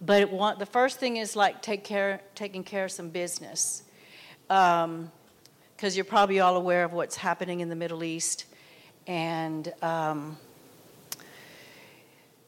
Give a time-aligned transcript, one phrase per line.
[0.00, 3.82] But the first thing is like take care, taking care of some business.
[4.48, 5.10] Because um,
[5.80, 8.46] you're probably all aware of what's happening in the Middle East.
[9.06, 10.38] And um,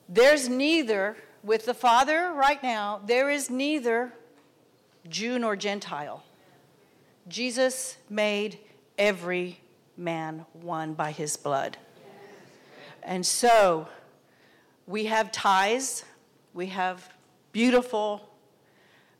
[0.08, 4.12] there's neither, with the Father right now, there is neither
[5.08, 6.22] Jew nor Gentile.
[7.28, 8.58] Jesus made
[8.98, 9.60] every
[9.96, 11.76] man one by his blood.
[13.02, 13.88] And so
[14.86, 16.04] we have ties,
[16.54, 17.12] we have
[17.52, 18.30] beautiful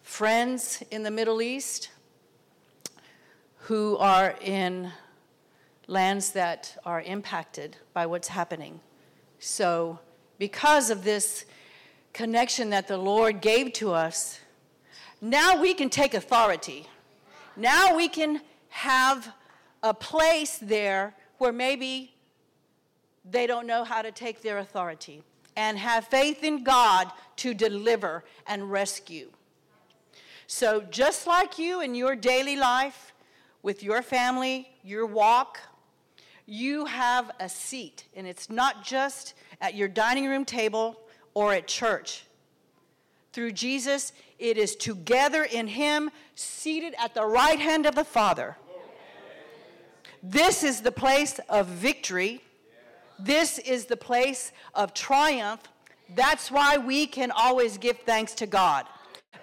[0.03, 1.91] friends in the Middle East
[3.57, 4.91] who are in
[5.87, 8.81] lands that are impacted by what's happening.
[9.39, 9.99] So,
[10.39, 11.45] because of this
[12.15, 14.41] connection that the Lord gave to us,
[15.21, 16.89] now we can take authority.
[17.55, 18.41] Now we can
[18.71, 19.31] have
[19.83, 22.15] a place there where maybe
[23.31, 25.23] they don't know how to take their authority
[25.57, 29.31] and have faith in God to deliver and rescue.
[30.47, 33.13] So, just like you in your daily life,
[33.63, 35.59] with your family, your walk,
[36.47, 38.05] you have a seat.
[38.15, 41.01] And it's not just at your dining room table
[41.35, 42.27] or at church.
[43.33, 48.57] Through Jesus, it is together in Him, seated at the right hand of the Father.
[50.23, 52.43] This is the place of victory.
[53.25, 55.61] This is the place of triumph.
[56.15, 58.87] That's why we can always give thanks to God.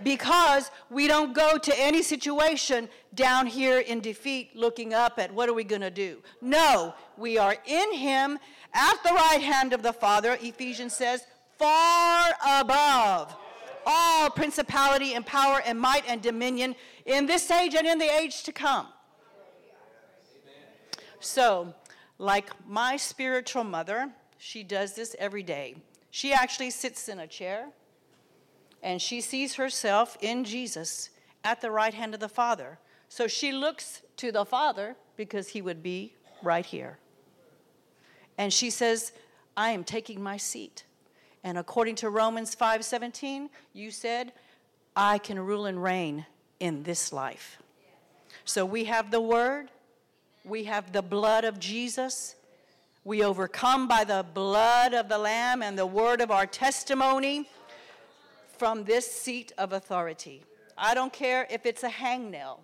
[0.04, 5.50] Because we don't go to any situation down here in defeat looking up at what
[5.50, 6.22] are we going to do.
[6.42, 8.40] No, we are in Him
[8.74, 11.24] at the right hand of the Father, Ephesians says,
[11.58, 13.36] far above
[13.86, 18.44] all principality and power and might and dominion in this age and in the age
[18.44, 18.88] to come.
[21.20, 21.74] So,
[22.20, 25.76] like my spiritual mother, she does this every day.
[26.12, 27.70] She actually sits in a chair
[28.84, 31.10] and she sees herself in Jesus
[31.44, 32.78] at the right hand of the Father.
[33.08, 37.00] So she looks to the Father because he would be right here.
[38.38, 39.12] And she says,
[39.58, 40.84] I am taking my seat.
[41.44, 44.34] And according to Romans 5:17, you said,
[44.96, 46.26] I can rule and reign
[46.60, 47.62] in this life.
[48.46, 49.72] So we have the word,
[50.44, 52.36] we have the blood of Jesus.
[53.04, 57.50] We overcome by the blood of the Lamb and the word of our testimony
[58.58, 60.44] from this seat of authority.
[60.78, 62.60] I don't care if it's a hangnail.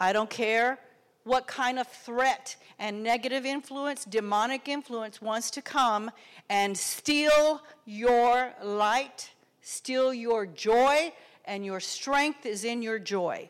[0.00, 0.78] I don't care
[1.24, 6.10] what kind of threat and negative influence, demonic influence wants to come
[6.48, 9.30] and steal your light,
[9.60, 11.12] steal your joy,
[11.44, 13.48] and your strength is in your joy.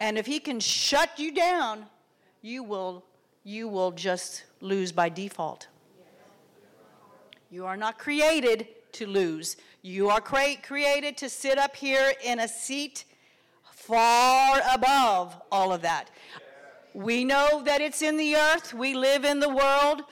[0.00, 1.84] And if he can shut you down,
[2.40, 3.04] you will,
[3.44, 5.68] you will just lose by default.
[7.50, 9.56] You are not created to lose.
[9.82, 13.04] You are cre- created to sit up here in a seat
[13.72, 16.10] far above all of that.
[16.94, 20.04] We know that it's in the earth, we live in the world.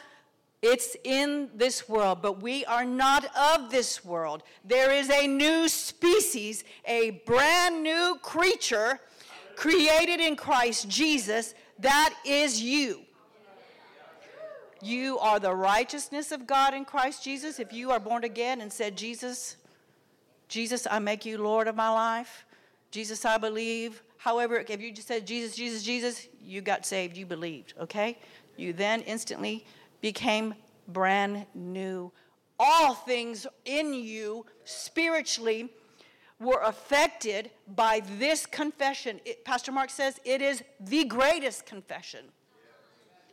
[0.60, 4.42] It's in this world, but we are not of this world.
[4.64, 8.98] There is a new species, a brand new creature
[9.58, 13.00] created in Christ Jesus, that is you.
[14.80, 17.58] You are the righteousness of God in Christ Jesus.
[17.58, 19.56] If you are born again and said, Jesus,
[20.46, 22.46] Jesus, I make you Lord of my life.
[22.92, 24.00] Jesus, I believe.
[24.16, 28.16] However, if you just said Jesus, Jesus, Jesus, you got saved, you believed, okay?
[28.56, 29.66] You then instantly
[30.00, 30.54] became
[30.86, 32.12] brand new.
[32.60, 35.68] All things in you spiritually
[36.40, 39.20] were affected by this confession.
[39.24, 42.26] It, Pastor Mark says it is the greatest confession.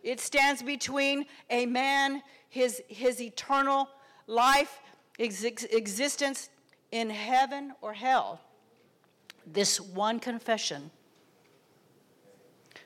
[0.04, 3.90] It stands between a man, his, his eternal
[4.28, 4.80] life,
[5.20, 6.50] ex- existence
[6.92, 8.42] in heaven or hell.
[9.46, 10.90] This one confession.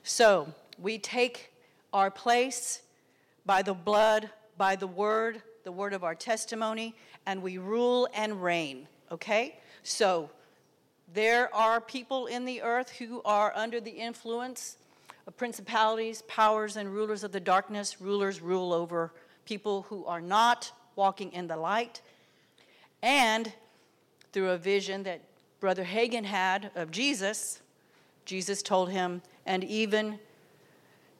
[0.03, 1.53] So we take
[1.93, 2.81] our place
[3.45, 8.41] by the blood, by the word, the word of our testimony, and we rule and
[8.41, 9.59] reign, okay?
[9.83, 10.29] So,
[11.13, 14.77] there are people in the earth who are under the influence
[15.25, 17.99] of principalities, powers, and rulers of the darkness.
[17.99, 19.11] Rulers rule over
[19.45, 22.01] people who are not walking in the light.
[23.01, 23.51] And
[24.31, 25.21] through a vision that
[25.59, 27.61] Brother Hagin had of Jesus,
[28.25, 30.19] Jesus told him, and even,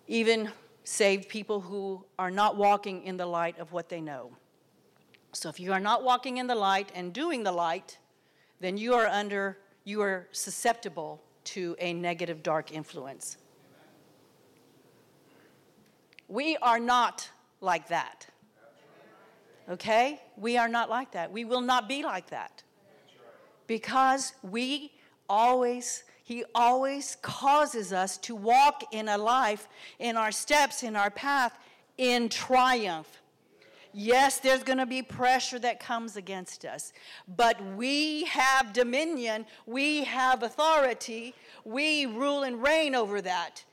[0.07, 0.51] even
[0.83, 4.31] saved people who are not walking in the light of what they know.
[5.33, 7.97] So if you are not walking in the light and doing the light,
[8.59, 13.37] then you are under, you are susceptible to a negative dark influence.
[16.27, 17.29] We are not
[17.61, 18.27] like that.
[19.69, 20.21] Okay?
[20.37, 21.31] We are not like that.
[21.31, 22.63] We will not be like that.
[23.67, 24.91] Because we
[25.27, 29.67] always, He always causes us to walk in a life,
[29.99, 31.57] in our steps, in our path,
[31.97, 33.21] in triumph.
[33.93, 36.93] Yes, there's going to be pressure that comes against us,
[37.35, 41.33] but we have dominion, we have authority,
[41.65, 43.63] we rule and reign over that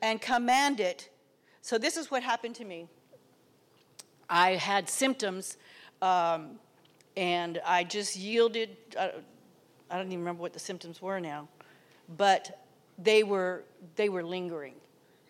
[0.00, 1.10] and command it.
[1.60, 2.88] So, this is what happened to me.
[4.28, 5.58] I had symptoms,
[6.00, 6.58] um,
[7.16, 8.76] and I just yielded.
[8.98, 9.08] Uh,
[9.90, 11.48] I don't even remember what the symptoms were now,
[12.16, 12.64] but
[12.98, 13.64] they were
[13.96, 14.74] they were lingering,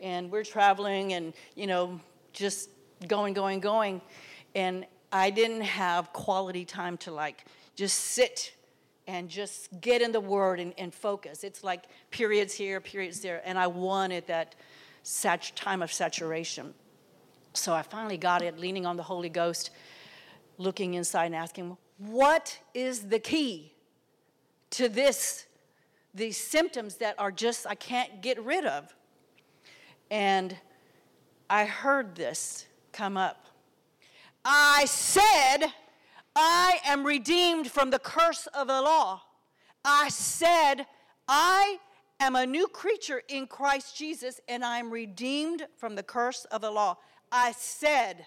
[0.01, 2.01] and we're traveling, and you know,
[2.33, 2.71] just
[3.09, 4.01] going, going, going,
[4.55, 7.45] and I didn't have quality time to like
[7.75, 8.55] just sit
[9.07, 11.45] and just get in the Word and, and focus.
[11.45, 14.55] It's like periods here, periods there, and I wanted that
[15.03, 16.75] sat- time of saturation.
[17.55, 19.71] So I finally got it, leaning on the Holy Ghost,
[20.57, 23.73] looking inside and asking, What is the key
[24.71, 25.47] to this,
[26.15, 28.95] these symptoms that are just, I can't get rid of?
[30.11, 30.57] And
[31.51, 33.47] I heard this come up.
[34.45, 35.73] I said,
[36.35, 39.23] I am redeemed from the curse of the law.
[39.85, 40.87] I said,
[41.29, 41.79] I
[42.21, 46.61] am a new creature in Christ Jesus and I am redeemed from the curse of
[46.61, 46.97] the law.
[47.31, 48.27] I said,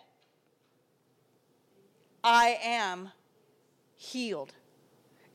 [2.23, 3.11] I am
[3.95, 4.53] healed.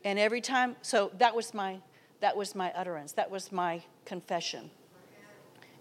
[0.05, 1.81] And every time, so that was my
[2.21, 3.13] that was my utterance.
[3.13, 4.71] That was my confession.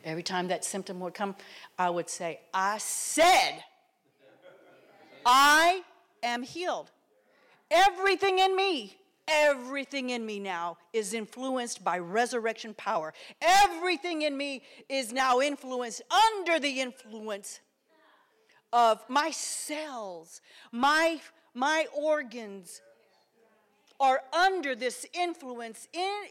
[0.04, 1.36] Every time that symptom would come,
[1.78, 3.64] I would say, I said,
[5.26, 5.84] I
[6.24, 6.92] am healed.
[7.70, 8.98] Everything in me,
[9.28, 13.14] everything in me now is influenced by resurrection power.
[13.42, 17.60] Everything in me is now influenced under the influence
[18.72, 20.42] of my cells,
[20.72, 21.20] my,
[21.54, 22.82] my organs
[24.00, 25.88] are under this influence.
[25.94, 26.22] In,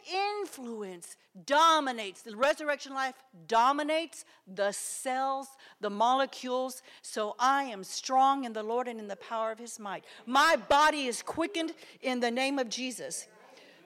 [0.41, 2.23] influence dominates.
[2.23, 3.15] The resurrection life
[3.47, 5.49] dominates the cells,
[5.81, 6.83] the molecules.
[7.03, 10.05] So I am strong in the Lord and in the power of his might.
[10.27, 13.29] My body is quickened in the name of Jesus.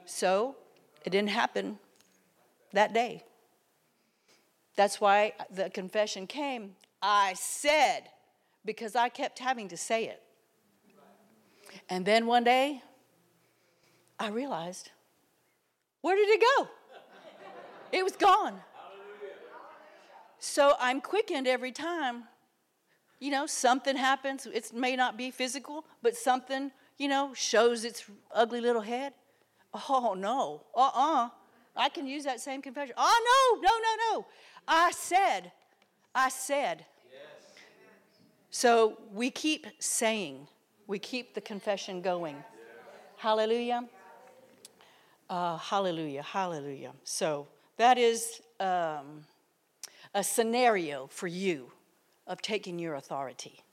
[0.06, 0.56] So
[1.04, 1.78] it didn't happen
[2.72, 3.24] that day.
[4.76, 6.76] That's why the confession came.
[7.02, 8.02] I said,
[8.64, 10.22] because I kept having to say it.
[11.88, 12.82] And then one day,
[14.22, 14.92] I realized,
[16.00, 16.68] where did it go?
[17.90, 18.60] It was gone.
[20.38, 22.22] So I'm quickened every time.
[23.18, 24.46] You know, something happens.
[24.46, 29.12] It may not be physical, but something, you know, shows its ugly little head.
[29.88, 30.62] Oh, no.
[30.72, 31.24] Uh uh-uh.
[31.24, 31.28] uh
[31.74, 32.94] I can use that same confession.
[32.96, 34.26] Oh, no, no, no, no.
[34.68, 35.50] I said,
[36.14, 36.86] I said.
[38.50, 40.46] So we keep saying,
[40.86, 42.36] we keep the confession going.
[43.16, 43.88] Hallelujah.
[45.32, 46.92] Uh, hallelujah, hallelujah.
[47.04, 47.48] So
[47.78, 49.24] that is um,
[50.12, 51.72] a scenario for you
[52.26, 53.64] of taking your authority.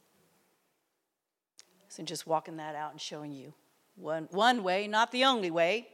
[1.90, 3.54] So just walking that out and showing you
[3.98, 5.90] one, one way, not the only way,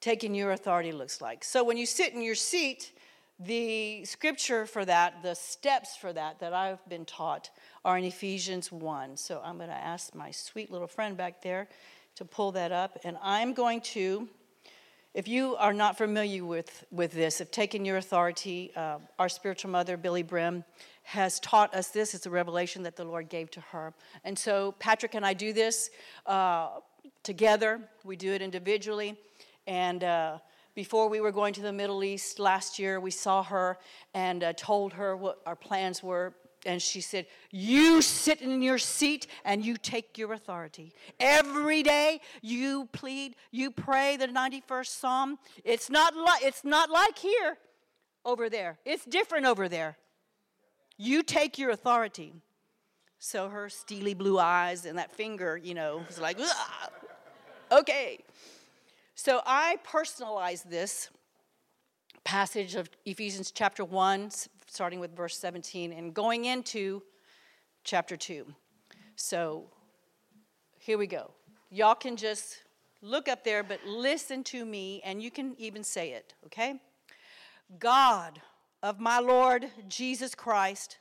[0.00, 1.44] taking your authority looks like.
[1.44, 2.90] So when you sit in your seat,
[3.38, 7.48] the scripture for that, the steps for that that I've been taught
[7.84, 9.18] are in Ephesians 1.
[9.18, 11.68] So I'm going to ask my sweet little friend back there
[12.16, 14.28] to pull that up, and I'm going to
[15.14, 19.70] if you are not familiar with, with this, of taking your authority, uh, our spiritual
[19.70, 20.64] mother, Billye Brim,
[21.02, 22.14] has taught us this.
[22.14, 23.94] It's a revelation that the Lord gave to her.
[24.24, 25.90] And so Patrick and I do this
[26.26, 26.80] uh,
[27.22, 29.16] together, we do it individually.
[29.66, 30.38] And uh,
[30.74, 33.78] before we were going to the Middle East last year, we saw her
[34.12, 36.34] and uh, told her what our plans were
[36.68, 40.92] and she said, You sit in your seat and you take your authority.
[41.18, 45.38] Every day you plead, you pray the 91st Psalm.
[45.64, 47.56] It's not, like it's not like here
[48.24, 49.96] over there, it's different over there.
[50.98, 52.34] You take your authority.
[53.18, 56.38] So her steely blue eyes and that finger, you know, was like,
[57.72, 58.18] okay.
[59.14, 61.08] So I personalize this
[62.24, 64.30] passage of Ephesians chapter 1,
[64.68, 67.02] starting with verse 17 and going into
[67.84, 68.46] chapter 2.
[69.16, 69.64] So
[70.78, 71.30] here we go.
[71.70, 72.62] Y'all can just
[73.02, 76.80] look up there, but listen to me, and you can even say it, okay?
[77.78, 78.40] God
[78.82, 80.98] of my Lord Jesus Christ,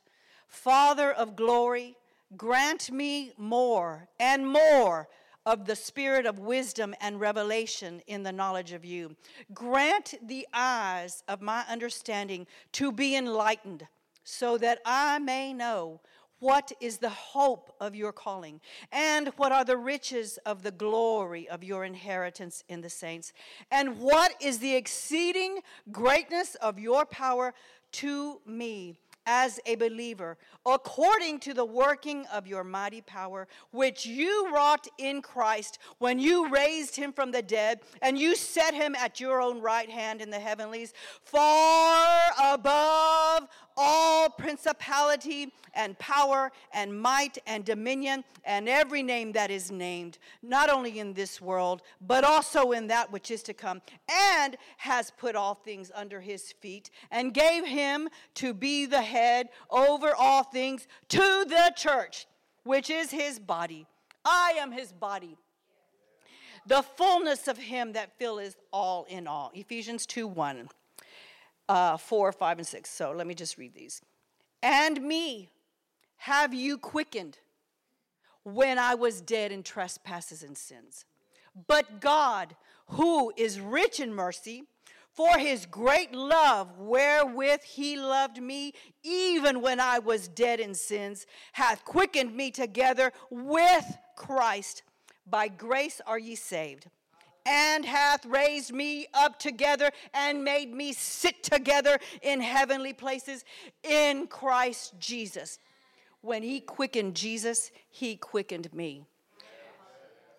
[0.48, 1.96] Father of glory,
[2.36, 5.08] grant me more and more
[5.48, 9.16] of the spirit of wisdom and revelation in the knowledge of you.
[9.54, 13.88] Grant the eyes of my understanding to be enlightened,
[14.26, 16.02] so that I may know
[16.40, 18.60] what is the hope of your calling?
[18.92, 23.32] And what are the riches of the glory of your inheritance in the saints?
[23.72, 25.60] And what is the exceeding
[25.92, 27.54] greatness of your power
[27.94, 29.00] to me?
[29.28, 35.22] As a believer, according to the working of your mighty power, which you wrought in
[35.22, 39.62] Christ when you raised him from the dead and you set him at your own
[39.62, 48.24] right hand in the heavenlies, far above all principality and power and might and dominion
[48.44, 53.12] and every name that is named, not only in this world, but also in that
[53.12, 58.10] which is to come, and has put all things under his feet, and gave him
[58.34, 62.26] to be the head over all things to the church,
[62.64, 63.86] which is his body.
[64.26, 65.38] I am his body.
[66.66, 69.52] The fullness of him that filleth all in all.
[69.54, 70.68] Ephesians 2 1
[71.70, 72.90] uh, 4, 5, and 6.
[72.90, 74.02] So let me just read these.
[74.62, 75.50] And me
[76.18, 77.38] have you quickened
[78.44, 81.06] when I was dead in trespasses and sins.
[81.68, 82.56] But God,
[82.90, 84.64] who is rich in mercy,
[85.12, 91.26] for his great love wherewith he loved me, even when I was dead in sins,
[91.54, 94.84] hath quickened me together with Christ.
[95.26, 96.88] By grace are ye saved
[97.48, 103.46] and hath raised me up together and made me sit together in heavenly places
[103.84, 105.60] in Christ Jesus.
[106.22, 109.06] When he quickened Jesus, he quickened me.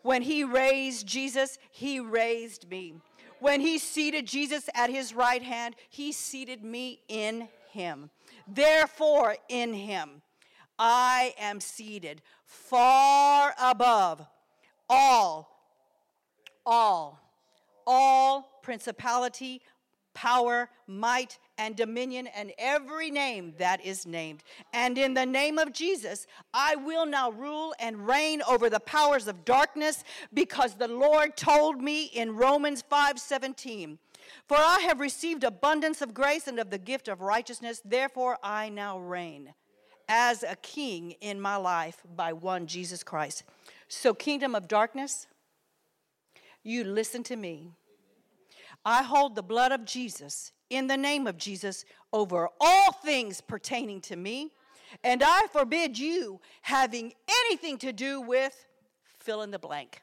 [0.02, 2.94] When he raised Jesus, he raised me.
[3.40, 8.10] When he seated Jesus at his right hand, he seated me in him.
[8.46, 10.22] Therefore, in him,
[10.78, 14.26] I am seated far above
[14.88, 15.57] all
[16.68, 17.18] all,
[17.86, 19.62] all principality,
[20.12, 24.44] power, might, and dominion, and every name that is named.
[24.74, 29.26] And in the name of Jesus, I will now rule and reign over the powers
[29.26, 33.98] of darkness, because the Lord told me in Romans 5 17.
[34.46, 38.68] For I have received abundance of grace and of the gift of righteousness, therefore I
[38.68, 39.54] now reign
[40.06, 43.44] as a king in my life by one Jesus Christ.
[43.88, 45.26] So, kingdom of darkness,
[46.68, 47.70] you listen to me.
[48.84, 54.00] I hold the blood of Jesus in the name of Jesus over all things pertaining
[54.02, 54.52] to me,
[55.02, 58.66] and I forbid you having anything to do with
[59.18, 60.02] fill in the blank.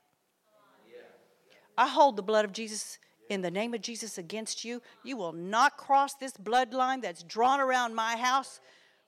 [1.77, 4.81] I hold the blood of Jesus in the name of Jesus against you.
[5.03, 8.61] You will not cross this bloodline that's drawn around my house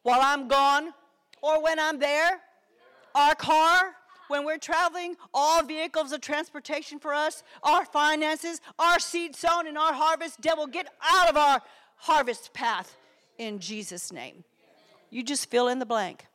[0.03, 0.91] while I'm gone
[1.41, 2.39] or when I'm there.
[3.15, 3.93] Our car,
[4.27, 9.77] when we're traveling, all vehicles of transportation for us, our finances, our seed sown, and
[9.77, 11.61] our harvest, devil, get out of our
[11.95, 12.97] harvest path
[13.37, 14.43] in Jesus' name.
[15.09, 16.25] You just fill in the blank.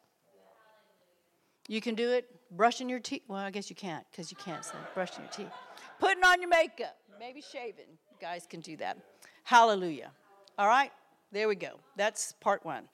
[1.68, 3.22] You can do it brushing your teeth.
[3.28, 5.52] Well, I guess you can't because you can't say brushing your teeth.
[6.00, 7.86] Putting on your makeup, maybe shaving.
[7.88, 8.98] You guys can do that.
[9.44, 10.10] Hallelujah.
[10.58, 10.92] All right,
[11.30, 11.78] there we go.
[11.96, 12.84] That's part one.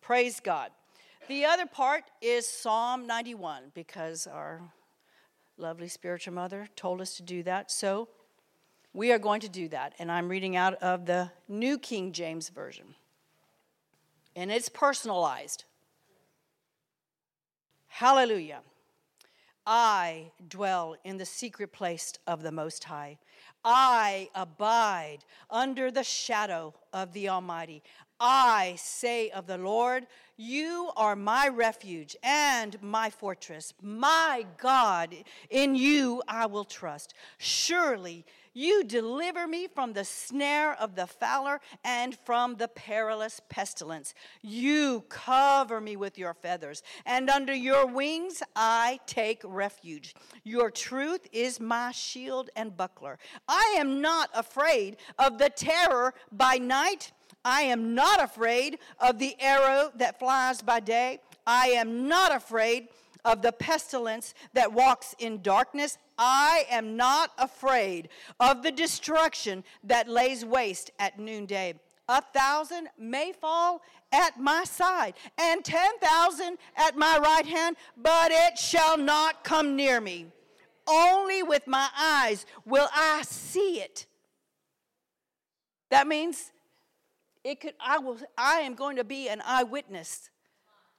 [0.00, 0.70] Praise God.
[1.28, 4.60] The other part is Psalm 91 because our
[5.56, 7.70] lovely spiritual mother told us to do that.
[7.70, 8.08] So
[8.92, 9.94] we are going to do that.
[10.00, 12.96] And I'm reading out of the New King James Version.
[14.34, 15.64] And it's personalized.
[17.86, 18.60] Hallelujah.
[19.64, 23.18] I dwell in the secret place of the Most High.
[23.64, 27.84] I abide under the shadow of the Almighty.
[28.24, 35.12] I say of the Lord, You are my refuge and my fortress, my God.
[35.50, 37.14] In you I will trust.
[37.38, 38.24] Surely
[38.54, 44.14] you deliver me from the snare of the fowler and from the perilous pestilence.
[44.40, 50.14] You cover me with your feathers, and under your wings I take refuge.
[50.44, 53.18] Your truth is my shield and buckler.
[53.48, 57.10] I am not afraid of the terror by night.
[57.44, 61.20] I am not afraid of the arrow that flies by day.
[61.46, 62.88] I am not afraid
[63.24, 65.98] of the pestilence that walks in darkness.
[66.18, 68.08] I am not afraid
[68.38, 71.74] of the destruction that lays waste at noonday.
[72.08, 73.82] A thousand may fall
[74.12, 79.76] at my side, and ten thousand at my right hand, but it shall not come
[79.76, 80.26] near me.
[80.86, 84.06] Only with my eyes will I see it.
[85.90, 86.52] That means
[87.44, 90.30] it could I will I am going to be an eyewitness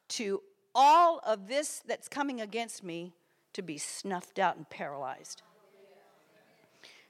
[0.10, 0.42] to
[0.76, 3.14] all of this that's coming against me
[3.54, 5.42] to be snuffed out and paralyzed.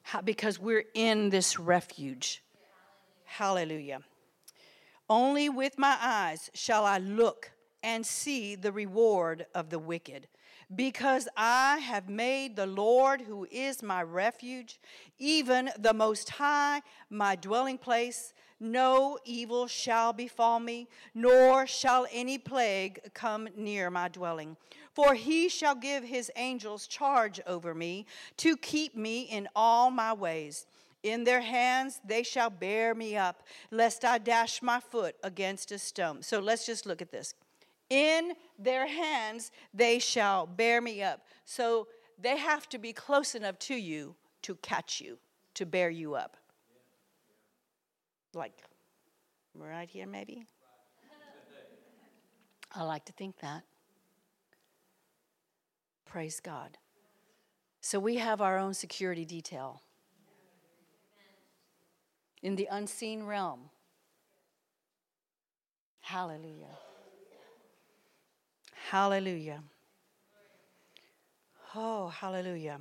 [0.04, 2.44] How, because we're in this refuge.
[3.24, 4.02] Hallelujah.
[5.10, 10.28] Only with my eyes shall I look and see the reward of the wicked.
[10.74, 14.80] Because I have made the Lord, who is my refuge,
[15.20, 18.34] even the Most High, my dwelling place,
[18.64, 24.58] no evil shall befall me, nor shall any plague come near my dwelling.
[24.94, 28.06] For he shall give his angels charge over me
[28.38, 30.66] to keep me in all my ways.
[31.04, 35.80] In their hands they shall bear me up, lest I dash my foot against a
[35.80, 36.22] stone.
[36.22, 37.34] So let's just look at this.
[37.90, 41.26] In their hands they shall bear me up.
[41.46, 41.88] So
[42.20, 45.18] they have to be close enough to you to catch you,
[45.56, 46.38] to bear you up.
[48.34, 48.54] Like
[49.56, 50.46] right here, maybe?
[52.76, 53.64] I like to think that.
[56.06, 56.78] Praise God.
[57.82, 59.82] So we have our own security detail
[62.42, 63.70] in the unseen realm.
[66.02, 66.78] Hallelujah.
[68.90, 69.64] Hallelujah.
[71.76, 72.80] Oh, hallelujah.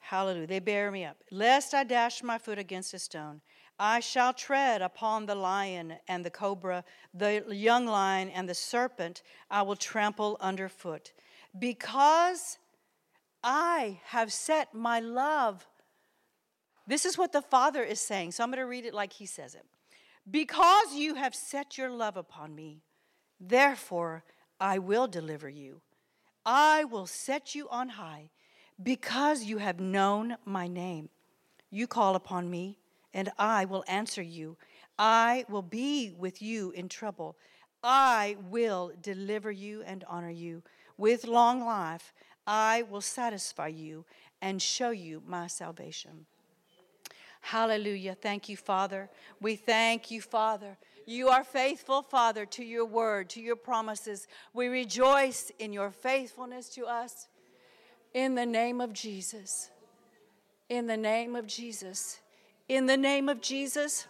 [0.00, 0.46] Hallelujah.
[0.46, 1.16] They bear me up.
[1.30, 3.40] Lest I dash my foot against a stone.
[3.78, 9.22] I shall tread upon the lion and the cobra, the young lion and the serpent,
[9.50, 11.12] I will trample underfoot.
[11.58, 12.58] Because
[13.42, 15.66] I have set my love.
[16.86, 19.26] This is what the Father is saying, so I'm going to read it like He
[19.26, 19.66] says it.
[20.30, 22.82] Because you have set your love upon me,
[23.38, 24.24] therefore
[24.58, 25.82] I will deliver you.
[26.44, 28.30] I will set you on high
[28.82, 31.08] because you have known my name.
[31.70, 32.78] You call upon me,
[33.16, 34.58] and I will answer you.
[34.98, 37.36] I will be with you in trouble.
[37.82, 40.62] I will deliver you and honor you.
[40.98, 42.12] With long life,
[42.46, 44.04] I will satisfy you
[44.42, 46.26] and show you my salvation.
[47.40, 48.14] Hallelujah.
[48.14, 49.08] Thank you, Father.
[49.40, 50.76] We thank you, Father.
[51.06, 54.26] You are faithful, Father, to your word, to your promises.
[54.52, 57.28] We rejoice in your faithfulness to us.
[58.12, 59.70] In the name of Jesus.
[60.68, 62.20] In the name of Jesus.
[62.68, 64.06] In the name of Jesus.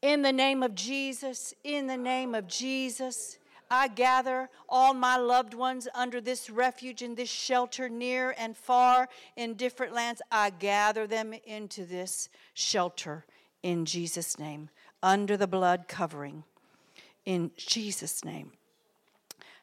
[0.00, 1.52] In the name of Jesus.
[1.64, 3.38] In the name of Jesus.
[3.70, 9.08] I gather all my loved ones under this refuge in this shelter, near and far
[9.36, 10.20] in different lands.
[10.32, 13.24] I gather them into this shelter
[13.62, 14.70] in Jesus' name
[15.02, 16.42] under the blood covering.
[17.24, 18.52] In Jesus' name.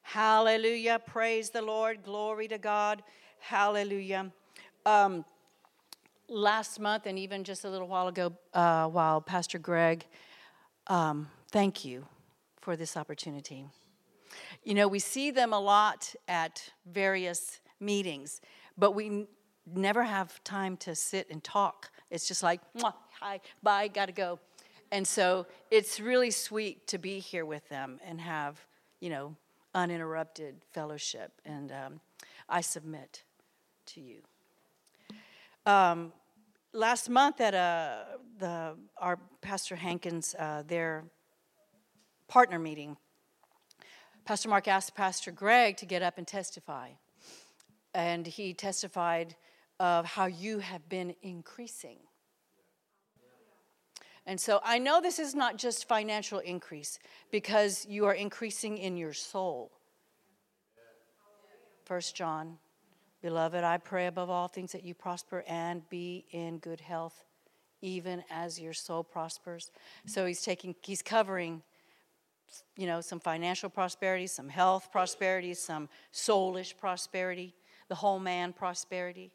[0.04, 1.02] Hallelujah.
[1.06, 2.04] Praise the Lord.
[2.04, 3.04] Glory to God.
[3.40, 4.32] Hallelujah.
[4.86, 5.26] Um,
[6.30, 10.06] last month, and even just a little while ago, uh, while Pastor Greg,
[10.88, 12.06] um, thank you
[12.60, 13.66] for this opportunity.
[14.64, 18.42] You know, we see them a lot at various meetings,
[18.78, 19.28] but we n-
[19.74, 21.90] never have time to sit and talk.
[22.10, 22.62] It's just like,
[23.20, 24.40] hi, bye, gotta go.
[24.92, 28.66] And so it's really sweet to be here with them and have,
[29.00, 29.36] you know,
[29.76, 31.32] uninterrupted fellowship.
[31.46, 32.00] And um,
[32.48, 33.24] I submit
[33.88, 34.22] to you.
[35.68, 36.14] Um,
[36.74, 38.06] last month at uh,
[38.40, 41.04] the, our Pastor Hankins, uh, their
[42.28, 42.98] partner meeting,
[44.26, 46.90] Pastor Mark asked Pastor Greg to get up and testify.
[47.94, 49.36] And he testified
[49.80, 51.98] of how you have been increasing
[54.28, 57.00] and so I know this is not just financial increase
[57.32, 59.72] because you are increasing in your soul.
[61.86, 62.58] First John,
[63.22, 67.26] beloved, I pray above all things that you prosper and be in good health,
[67.82, 69.72] even as your soul prospers.
[70.06, 71.62] So he's taking, he's covering,
[72.76, 77.56] you know, some financial prosperity, some health prosperity, some soulish prosperity,
[77.90, 79.32] the whole man prosperity.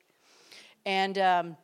[0.84, 1.56] And um,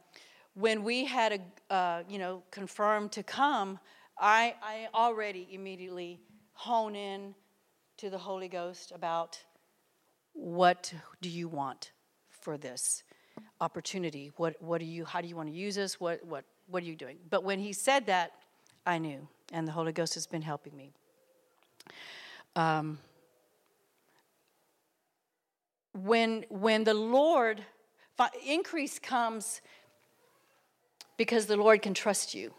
[0.54, 3.78] when we had a, uh, you know, confirmed to come,
[4.18, 6.20] I, I already immediately
[6.52, 7.34] hone in
[7.98, 9.40] to the Holy Ghost about
[10.32, 11.92] what do you want
[12.40, 13.02] for this
[13.60, 14.32] opportunity?
[14.36, 16.00] What, what do you, how do you want to use this?
[16.00, 17.18] What, what, what are you doing?
[17.30, 18.32] But when he said that,
[18.86, 20.92] I knew, and the Holy Ghost has been helping me.
[22.56, 22.98] Um,
[25.92, 27.62] when, when the Lord,
[28.46, 29.60] increase comes
[31.16, 32.52] because the Lord can trust you.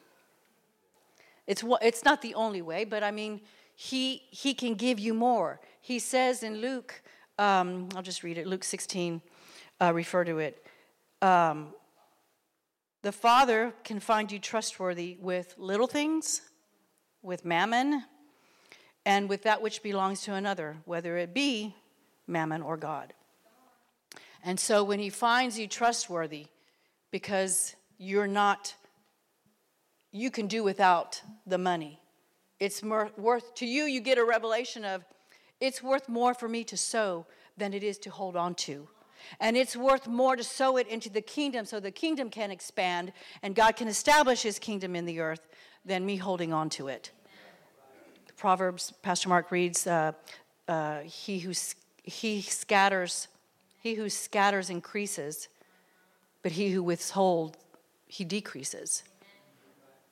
[1.48, 3.42] It's, it's not the only way, but I mean,
[3.76, 5.60] he, he can give you more.
[5.82, 7.02] He says in Luke,
[7.40, 9.22] um, I'll just read it, Luke 16,
[9.82, 10.66] uh, refer to it.
[11.22, 11.74] Um,
[13.02, 16.42] the Father can find you trustworthy with little things,
[17.22, 18.04] with mammon,
[19.06, 21.76] and with that which belongs to another, whether it be
[22.28, 23.14] mammon or God.
[24.44, 26.48] And so when He finds you trustworthy,
[27.12, 28.76] because you're not,
[30.12, 32.00] you can do without the money.
[32.60, 35.04] It's more, worth, to you, you get a revelation of
[35.60, 37.26] it's worth more for me to sow
[37.58, 38.88] than it is to hold on to.
[39.40, 43.14] And it's worth more to sow it into the kingdom so the kingdom can expand
[43.44, 45.48] and God can establish his kingdom in the earth
[45.86, 47.12] than me holding on to it.
[48.28, 50.14] The Proverbs, Pastor Mark reads, uh,
[50.68, 51.54] uh, he who
[52.04, 53.28] he scatters,
[53.82, 55.48] he who scatters increases,
[56.42, 57.58] but he who withholds,
[58.08, 59.04] he decreases.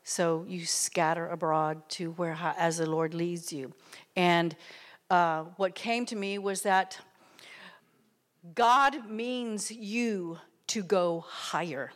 [0.04, 3.74] So you scatter abroad to where, as the Lord leads you.
[4.15, 4.56] And
[5.10, 6.98] uh, what came to me was that
[8.56, 11.92] God means you to go higher.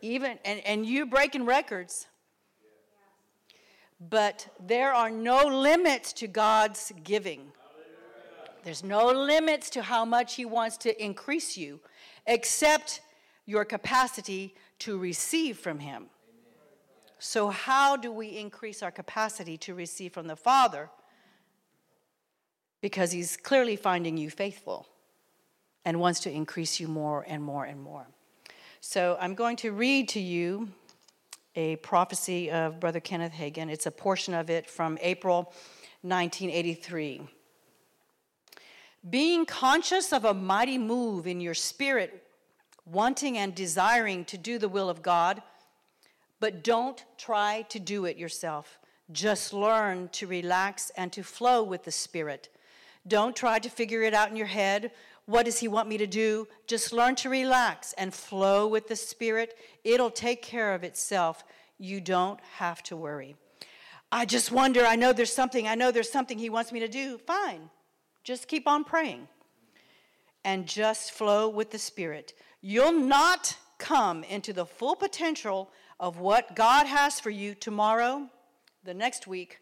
[0.00, 2.06] Even and, and you breaking records.
[4.00, 7.52] But there are no limits to God's giving.
[8.64, 11.80] There's no limits to how much He wants to increase you,
[12.26, 13.00] except
[13.46, 16.06] your capacity to receive from Him.
[17.18, 20.90] So, how do we increase our capacity to receive from the Father?
[22.80, 24.86] Because He's clearly finding you faithful
[25.84, 28.06] and wants to increase you more and more and more.
[28.80, 30.68] So, I'm going to read to you
[31.56, 33.70] a prophecy of Brother Kenneth Hagin.
[33.70, 35.52] It's a portion of it from April
[36.02, 37.22] 1983.
[39.08, 42.26] Being conscious of a mighty move in your spirit,
[42.86, 45.42] wanting and desiring to do the will of God,
[46.40, 48.78] but don't try to do it yourself.
[49.12, 52.48] Just learn to relax and to flow with the Spirit.
[53.06, 54.90] Don't try to figure it out in your head.
[55.26, 56.46] What does He want me to do?
[56.66, 59.56] Just learn to relax and flow with the Spirit.
[59.82, 61.44] It'll take care of itself.
[61.78, 63.36] You don't have to worry.
[64.12, 66.88] I just wonder, I know there's something, I know there's something He wants me to
[66.88, 67.18] do.
[67.18, 67.70] Fine.
[68.22, 69.28] Just keep on praying
[70.44, 72.34] and just flow with the Spirit.
[72.60, 78.28] You'll not come into the full potential of what God has for you tomorrow,
[78.84, 79.60] the next week,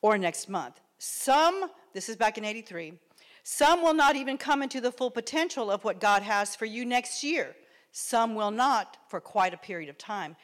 [0.00, 0.80] or next month.
[0.98, 2.94] Some, this is back in 83,
[3.42, 6.84] some will not even come into the full potential of what God has for you
[6.84, 7.54] next year.
[7.90, 10.36] Some will not for quite a period of time.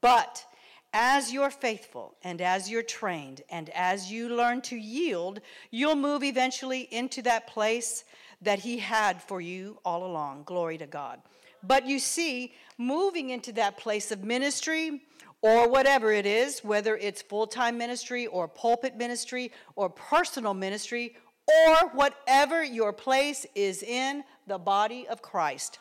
[0.00, 0.44] But
[0.92, 5.40] as you're faithful and as you're trained and as you learn to yield,
[5.72, 8.04] you'll move eventually into that place
[8.40, 10.44] that He had for you all along.
[10.44, 11.20] Glory to God.
[11.64, 15.02] But you see, moving into that place of ministry
[15.42, 21.16] or whatever it is, whether it's full time ministry or pulpit ministry or personal ministry
[21.46, 25.78] or whatever your place is in the body of Christ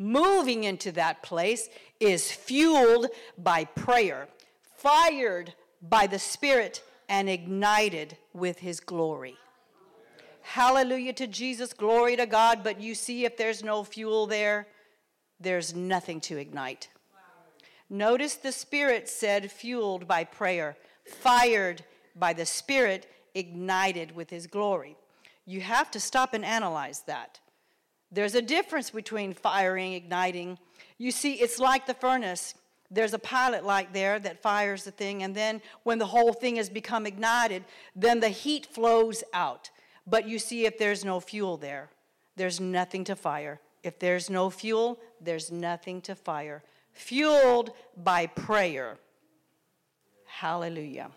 [0.00, 1.68] moving into that place
[2.00, 4.26] is fueled by prayer,
[4.76, 9.36] fired by the Spirit, and ignited with His glory.
[10.40, 12.64] Hallelujah to Jesus, glory to God.
[12.64, 14.66] But you see, if there's no fuel there,
[15.38, 16.88] there's nothing to ignite.
[17.90, 21.84] Notice the Spirit said, fueled by prayer, fired
[22.16, 24.96] by the Spirit, ignited with His glory.
[25.46, 27.40] You have to stop and analyze that.
[28.12, 30.58] There's a difference between firing, igniting.
[30.98, 32.54] You see, it's like the furnace.
[32.90, 36.56] There's a pilot light there that fires the thing, and then when the whole thing
[36.56, 37.64] has become ignited,
[37.94, 39.70] then the heat flows out.
[40.06, 41.88] But you see, if there's no fuel there,
[42.36, 43.60] there's nothing to fire.
[43.82, 46.62] If there's no fuel, there's nothing to fire.
[46.92, 48.98] Fueled by prayer.
[50.26, 51.10] Hallelujah.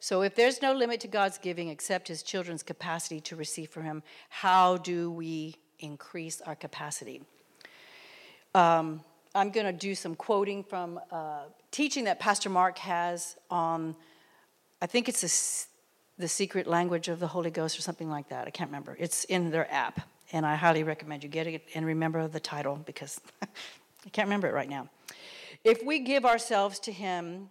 [0.00, 3.82] So, if there's no limit to God's giving except his children's capacity to receive from
[3.82, 7.22] him, how do we increase our capacity?
[8.54, 9.02] Um,
[9.34, 13.94] I'm going to do some quoting from uh, teaching that Pastor Mark has on,
[14.80, 18.46] I think it's a, the secret language of the Holy Ghost or something like that.
[18.46, 18.96] I can't remember.
[18.98, 20.00] It's in their app,
[20.32, 24.46] and I highly recommend you get it and remember the title because I can't remember
[24.46, 24.88] it right now.
[25.64, 27.50] If we give ourselves to Him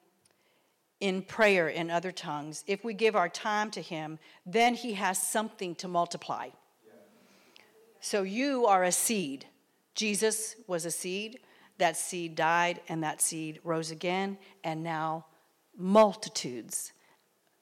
[0.99, 5.21] in prayer in other tongues, if we give our time to Him, then He has
[5.21, 6.49] something to multiply.
[7.99, 9.45] So you are a seed.
[9.95, 11.39] Jesus was a seed.
[11.77, 15.25] That seed died, and that seed rose again, and now
[15.77, 16.91] multitudes.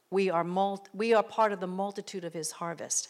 [0.10, 3.10] We are, mul- we are part of the multitude of His harvest.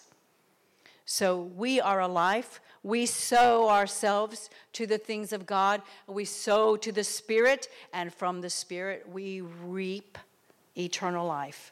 [1.06, 2.60] So we are a life.
[2.82, 5.82] We sow ourselves to the things of God.
[6.08, 10.18] We sow to the Spirit, and from the Spirit we reap
[10.78, 11.72] eternal life.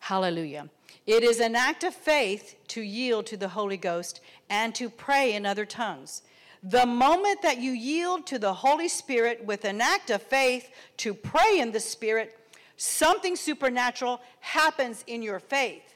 [0.00, 0.68] Hallelujah.
[1.06, 4.20] It is an act of faith to yield to the Holy Ghost
[4.50, 6.22] and to pray in other tongues.
[6.62, 11.12] The moment that you yield to the Holy Spirit with an act of faith to
[11.12, 12.38] pray in the Spirit,
[12.76, 15.93] something supernatural happens in your faith.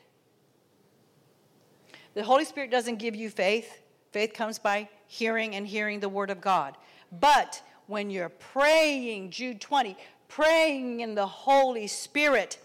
[2.15, 3.83] The Holy Spirit doesn't give you faith.
[4.13, 6.77] Faith comes by hearing and hearing the Word of God.
[7.21, 9.97] But when you're praying, Jude 20,
[10.29, 12.59] praying in the Holy Spirit,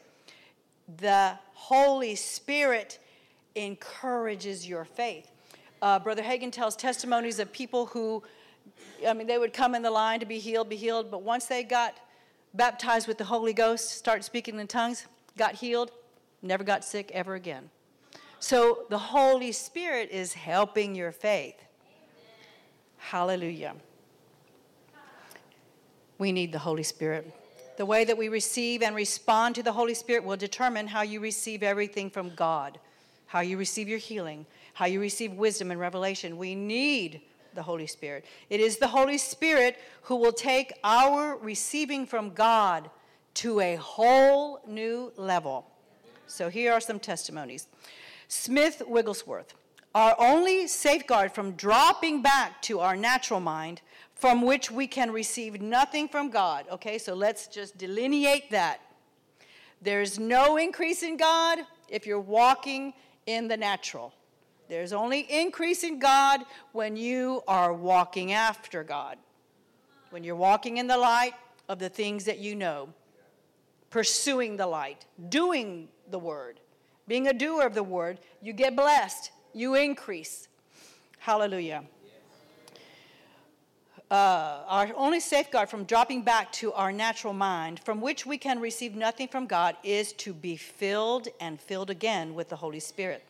[0.98, 3.00] the Holy Spirit
[3.56, 5.30] encourages your faith.
[5.82, 8.24] Uh, Brother Hagin tells testimonies of people who,
[9.08, 11.46] I mean, they would come in the line to be healed, be healed, but once
[11.46, 11.96] they got
[12.54, 15.06] baptized with the Holy Ghost, started speaking in tongues,
[15.38, 15.92] got healed,
[16.42, 17.70] never got sick ever again.
[18.44, 21.56] So the Holy Spirit is helping your faith.
[22.98, 23.74] Hallelujah.
[26.18, 27.34] We need the Holy Spirit.
[27.78, 31.22] The way that we receive and respond to the Holy Spirit will determine how you
[31.22, 32.80] receive everything from God,
[33.28, 36.38] how you receive your healing, how you receive wisdom and revelation.
[36.38, 37.22] We need
[37.54, 38.26] the Holy Spirit.
[38.50, 42.90] It is the Holy Spirit who will take our receiving from God
[43.36, 45.66] to a whole new level.
[46.28, 47.68] So here are some testimonies.
[48.34, 49.54] Smith Wigglesworth.
[49.94, 53.82] Our only safeguard from dropping back to our natural mind,
[54.16, 56.66] from which we can receive nothing from God.
[56.72, 58.82] Okay, so let's just delineate that.
[59.82, 62.94] There's no increase in God if you're walking
[63.28, 64.14] in the natural.
[64.68, 66.42] There's only increase in God
[66.72, 69.18] when you are walking after God.
[70.10, 71.34] When you're walking in the light
[71.70, 72.90] of the things that you know,
[73.92, 76.60] pursuing the light, doing the word,
[77.08, 80.48] being a doer of the word, you get blessed, you increase.
[81.20, 81.84] Hallelujah.
[84.12, 88.60] Uh, our only safeguard from dropping back to our natural mind, from which we can
[88.60, 93.24] receive nothing from God, is to be filled and filled again with the Holy Spirit.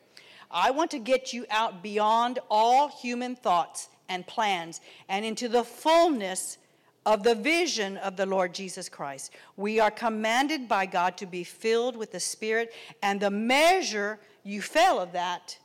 [0.52, 5.64] I want to get you out beyond all human thoughts and plans and into the
[5.64, 6.58] fullness
[7.06, 9.34] of the vision of the Lord Jesus Christ.
[9.58, 14.62] We are commanded by God to be filled with the Spirit, and the measure you
[14.62, 15.58] fail of that,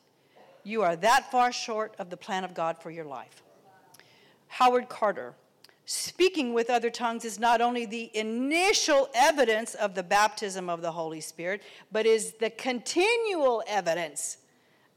[0.64, 3.42] you are that far short of the plan of God for your life.
[4.48, 5.34] Howard Carter.
[5.90, 10.92] Speaking with other tongues is not only the initial evidence of the baptism of the
[10.92, 14.36] Holy Spirit, but is the continual evidence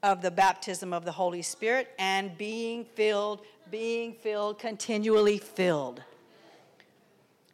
[0.04, 6.04] of the baptism of the Holy Spirit and being filled, being filled, continually filled.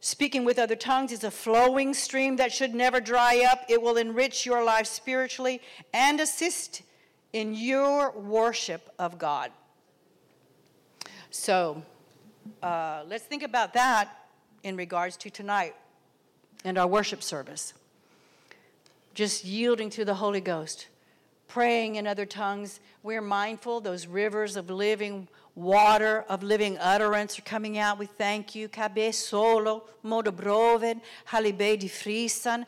[0.08, 3.65] Speaking with other tongues is a flowing stream that should never dry up.
[3.67, 5.60] It will enrich your life spiritually
[5.93, 6.84] and assist
[7.34, 9.52] in your worship of God.
[11.30, 11.84] So,
[12.63, 14.30] uh, let's think about that
[14.63, 15.76] in regards to tonight
[16.63, 17.74] and our worship service.
[19.13, 20.88] Just yielding to the Holy Ghost
[21.50, 22.80] praying in other tongues.
[23.04, 27.98] We're mindful, those rivers of living water, of living utterance are coming out.
[27.98, 28.67] We thank you.
[28.67, 32.63] Cabe solo, modobroven, halibe di frisan,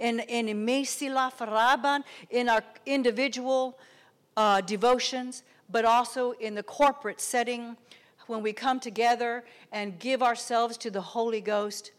[0.00, 0.22] in,
[1.30, 3.78] faraban, in our individual
[4.36, 7.76] uh, devotions, but also in the corporate setting
[8.28, 11.92] when we come together and give ourselves to the Holy Ghost.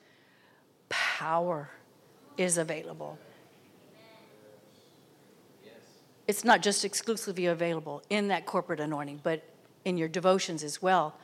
[0.89, 1.69] Power
[2.37, 3.19] is available
[6.27, 9.43] it's not just exclusively available in that corporate anointing, but
[9.85, 11.15] in your devotions as well.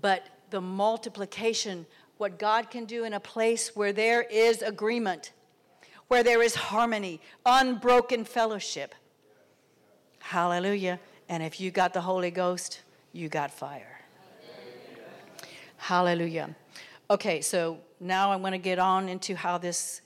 [0.00, 1.86] But the multiplication,
[2.18, 5.32] what God can do in a place where there is agreement,
[6.08, 8.94] where there is harmony, unbroken fellowship.
[10.18, 10.98] Hallelujah.
[11.28, 12.80] And if you got the Holy Ghost,
[13.12, 14.00] you got fire.
[15.76, 16.54] Hallelujah.
[17.08, 20.02] Okay, so now I want to get on into how this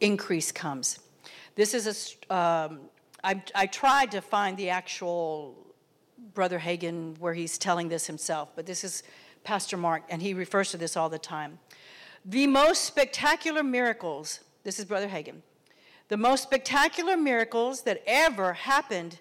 [0.00, 0.98] increase comes.
[1.60, 2.80] This is a, um,
[3.22, 5.54] I, I tried to find the actual
[6.32, 9.02] Brother Hagin where he's telling this himself, but this is
[9.44, 11.58] Pastor Mark, and he refers to this all the time.
[12.24, 15.42] The most spectacular miracles, this is Brother Hagin,
[16.08, 19.18] the most spectacular miracles that ever happened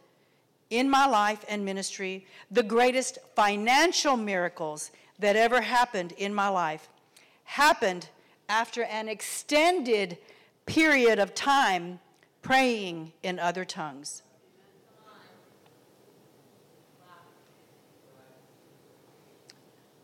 [0.69, 6.87] in my life and ministry, the greatest financial miracles that ever happened in my life,
[7.43, 8.07] happened
[8.47, 10.17] after an extended
[10.65, 11.99] period of time
[12.41, 14.23] praying in other tongues.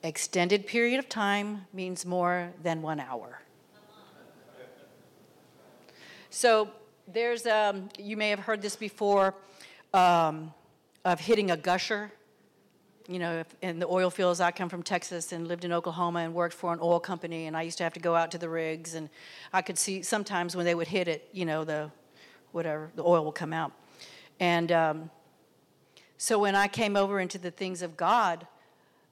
[0.04, 3.42] Extended period of time means more than one hour.
[6.30, 6.70] So
[7.08, 9.34] there's, um, you may have heard this before,
[9.94, 10.54] um,
[11.06, 12.12] of hitting a gusher.
[13.08, 16.34] You know, in the oil fields, I come from Texas and lived in Oklahoma and
[16.34, 18.50] worked for an oil company, and I used to have to go out to the
[18.50, 19.10] rigs, and
[19.54, 21.92] I could see sometimes when they would hit it, you know, the
[22.56, 23.74] whatever, the oil will come out.
[24.40, 25.10] And um,
[26.18, 28.48] so when I came over into the things of God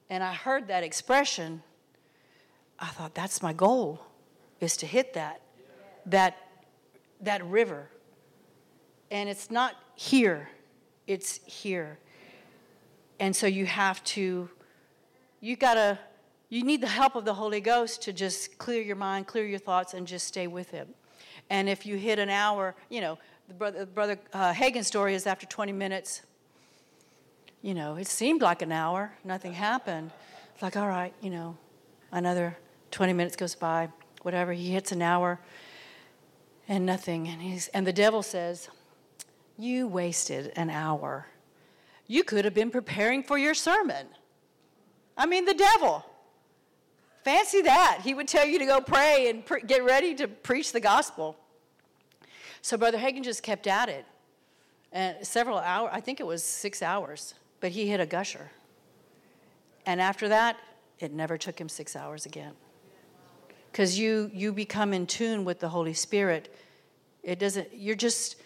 [0.08, 1.62] and I heard that expression,
[2.78, 4.00] I thought, that's my goal,
[4.60, 5.42] is to hit that,
[6.06, 6.38] that,
[7.20, 7.90] that river.
[9.10, 10.48] And it's not here,
[11.06, 11.98] it's here.
[13.20, 14.48] And so you have to
[15.44, 15.98] you got to
[16.48, 19.58] you need the help of the Holy Ghost to just clear your mind, clear your
[19.58, 20.88] thoughts, and just stay with Him.
[21.50, 25.26] And if you hit an hour, you know, the brother, brother uh, Hagin's story is
[25.26, 26.22] after 20 minutes.
[27.62, 30.10] You know, it seemed like an hour, nothing happened.
[30.52, 31.56] It's like, all right, you know,
[32.12, 32.56] another
[32.90, 33.88] 20 minutes goes by,
[34.22, 34.52] whatever.
[34.52, 35.40] He hits an hour
[36.68, 37.28] and nothing.
[37.28, 38.68] And, he's, and the devil says,
[39.58, 41.26] You wasted an hour.
[42.06, 44.06] You could have been preparing for your sermon.
[45.16, 46.04] I mean, the devil.
[47.24, 48.00] Fancy that.
[48.04, 51.38] He would tell you to go pray and pre- get ready to preach the gospel.
[52.64, 54.06] So Brother Hagin just kept at it.
[54.90, 58.50] And several hours, I think it was six hours, but he hit a gusher.
[59.84, 60.56] And after that,
[60.98, 62.54] it never took him six hours again.
[63.70, 66.56] Because you, you become in tune with the Holy Spirit.
[67.22, 68.36] It doesn't, you're just,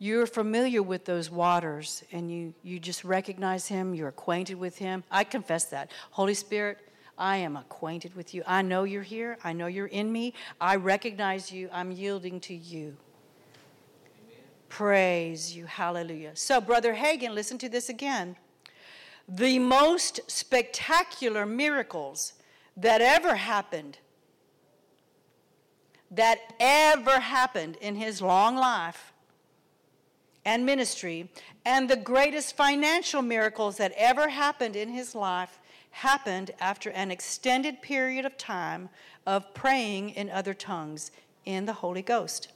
[0.00, 5.04] you're familiar with those waters and you, you just recognize him, you're acquainted with him.
[5.08, 5.92] I confess that.
[6.10, 6.78] Holy Spirit,
[7.16, 8.42] I am acquainted with you.
[8.44, 9.38] I know you're here.
[9.44, 10.34] I know you're in me.
[10.60, 11.68] I recognize you.
[11.72, 12.96] I'm yielding to you.
[14.72, 15.66] Praise you.
[15.66, 16.30] Hallelujah.
[16.32, 18.36] So, Brother Hagin, listen to this again.
[19.28, 22.32] The most spectacular miracles
[22.78, 23.98] that ever happened,
[26.10, 29.12] that ever happened in his long life
[30.42, 31.28] and ministry,
[31.66, 35.58] and the greatest financial miracles that ever happened in his life
[35.90, 38.88] happened after an extended period of time
[39.26, 41.10] of praying in other tongues
[41.44, 42.48] in the Holy Ghost.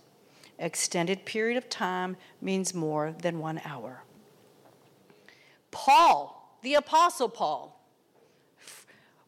[0.59, 4.03] Extended period of time means more than one hour.
[5.71, 7.79] Paul, the Apostle Paul,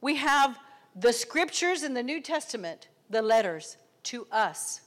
[0.00, 0.58] we have
[0.96, 4.80] the scriptures in the New Testament, the letters to us,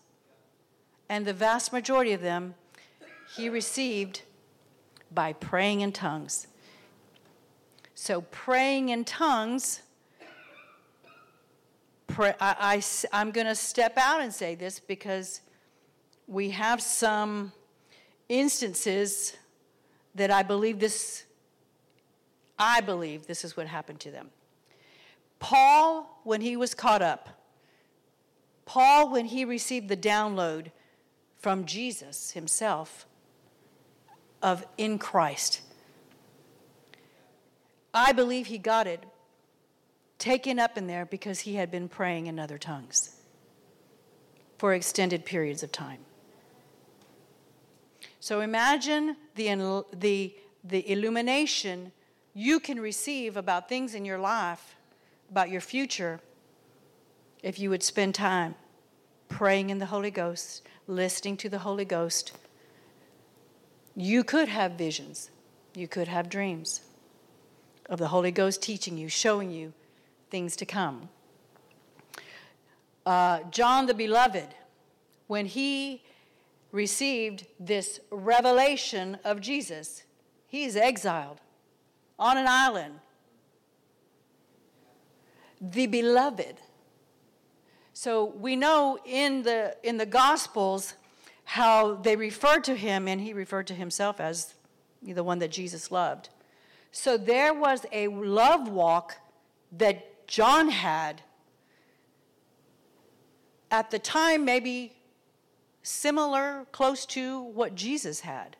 [1.09, 2.55] and the vast majority of them
[3.35, 4.23] he received
[5.11, 6.47] by praying in tongues.
[7.93, 9.81] So, praying in tongues,
[12.07, 15.41] pray, I, I, I'm going to step out and say this because
[16.31, 17.51] we have some
[18.29, 19.35] instances
[20.15, 21.25] that I believe this,
[22.57, 24.29] I believe this is what happened to them.
[25.39, 27.43] Paul, when he was caught up,
[28.63, 30.67] Paul, when he received the download
[31.37, 33.05] from Jesus himself
[34.41, 35.59] of in Christ,
[37.93, 39.03] I believe he got it
[40.17, 43.17] taken up in there because he had been praying in other tongues
[44.57, 45.99] for extended periods of time.
[48.21, 51.91] So imagine the, the, the illumination
[52.35, 54.75] you can receive about things in your life,
[55.31, 56.19] about your future,
[57.41, 58.53] if you would spend time
[59.27, 62.33] praying in the Holy Ghost, listening to the Holy Ghost.
[63.95, 65.31] You could have visions,
[65.73, 66.81] you could have dreams
[67.89, 69.73] of the Holy Ghost teaching you, showing you
[70.29, 71.09] things to come.
[73.03, 74.49] Uh, John the Beloved,
[75.25, 76.03] when he
[76.71, 80.03] received this revelation of Jesus,
[80.47, 81.39] he's exiled
[82.17, 82.95] on an island.
[85.59, 86.55] The beloved.
[87.93, 90.95] So we know in the in the gospels
[91.43, 94.55] how they referred to him and he referred to himself as
[95.01, 96.29] the one that Jesus loved.
[96.91, 99.17] So there was a love walk
[99.71, 101.21] that John had
[103.69, 104.93] at the time, maybe
[105.83, 108.55] similar, close to what Jesus had.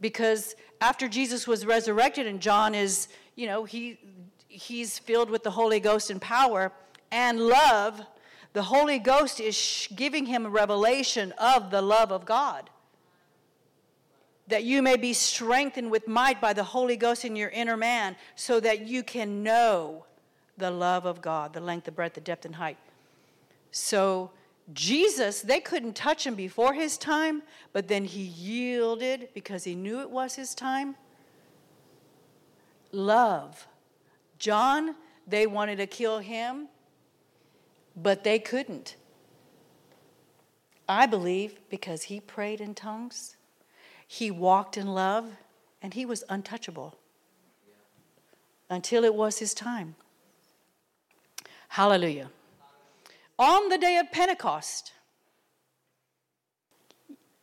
[0.00, 3.98] Because after Jesus was resurrected and John is, you know, he,
[4.48, 6.72] he's filled with the Holy Ghost and power
[7.10, 8.00] and love,
[8.52, 12.70] the Holy Ghost is giving him a revelation of the love of God
[14.50, 18.16] that you may be strengthened with might by the Holy Ghost in your inner man,
[18.34, 20.04] so that you can know
[20.58, 22.76] the love of God, the length, the breadth, the depth, and height.
[23.70, 24.30] So,
[24.72, 30.00] Jesus, they couldn't touch him before his time, but then he yielded because he knew
[30.00, 30.96] it was his time.
[32.92, 33.66] Love.
[34.38, 34.94] John,
[35.26, 36.68] they wanted to kill him,
[37.96, 38.96] but they couldn't.
[40.88, 43.36] I believe because he prayed in tongues
[44.12, 45.36] he walked in love,
[45.80, 46.98] and he was untouchable
[48.68, 49.94] until it was his time.
[51.68, 52.28] Hallelujah.
[53.40, 54.92] On the day of Pentecost,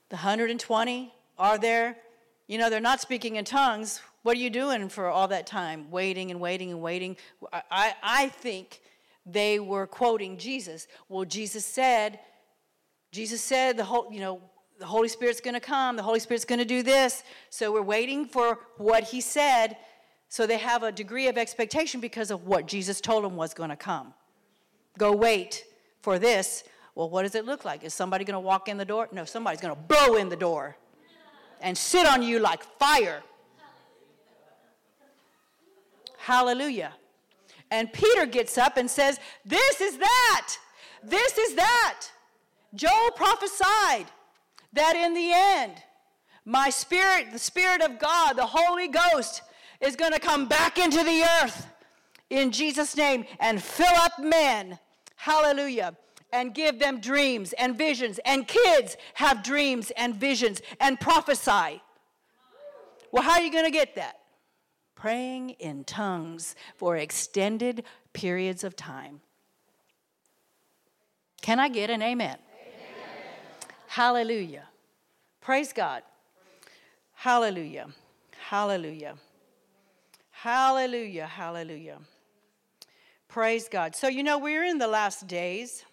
[0.09, 1.97] the 120 are there.
[2.45, 3.99] You know, they're not speaking in tongues.
[4.21, 5.89] What are you doing for all that time?
[5.89, 7.17] Waiting and waiting and waiting.
[7.51, 8.79] I, I think
[9.25, 10.87] they were quoting Jesus.
[11.09, 12.19] Well, Jesus said,
[13.11, 14.39] Jesus said the whole, you know,
[14.77, 17.23] the Holy Spirit's going to come, the Holy Spirit's going to do this.
[17.49, 19.77] So we're waiting for what he said.
[20.29, 23.71] So they have a degree of expectation because of what Jesus told them was going
[23.71, 24.13] to come.
[24.99, 25.63] Go wait
[26.07, 26.63] for this.
[26.95, 27.83] Well, what does it look like?
[27.83, 29.09] Is somebody going to walk in the door?
[29.11, 30.77] No, somebody's going to blow in the door
[31.59, 33.21] and sit on you like fire.
[36.17, 36.93] Hallelujah.
[37.71, 40.57] And Peter gets up and says, This is that.
[41.03, 42.07] This is that.
[42.73, 44.05] Joel prophesied
[44.71, 45.73] that in the end,
[46.45, 49.41] my spirit, the Spirit of God, the Holy Ghost,
[49.81, 51.67] is going to come back into the earth
[52.29, 54.79] in Jesus' name and fill up men.
[55.17, 55.97] Hallelujah.
[56.31, 58.19] And give them dreams and visions.
[58.25, 61.81] And kids have dreams and visions and prophesy.
[63.11, 64.19] Well, how are you going to get that?
[64.95, 69.21] Praying in tongues for extended periods of time.
[71.41, 72.37] Can I get an amen?
[72.37, 72.39] amen?
[73.87, 74.67] Hallelujah.
[75.39, 76.03] Praise God.
[77.13, 77.87] Hallelujah.
[78.37, 79.15] Hallelujah.
[80.31, 81.25] Hallelujah.
[81.25, 81.99] Hallelujah.
[83.37, 83.95] Praise God.
[83.95, 85.85] So, you know, we're in the last days.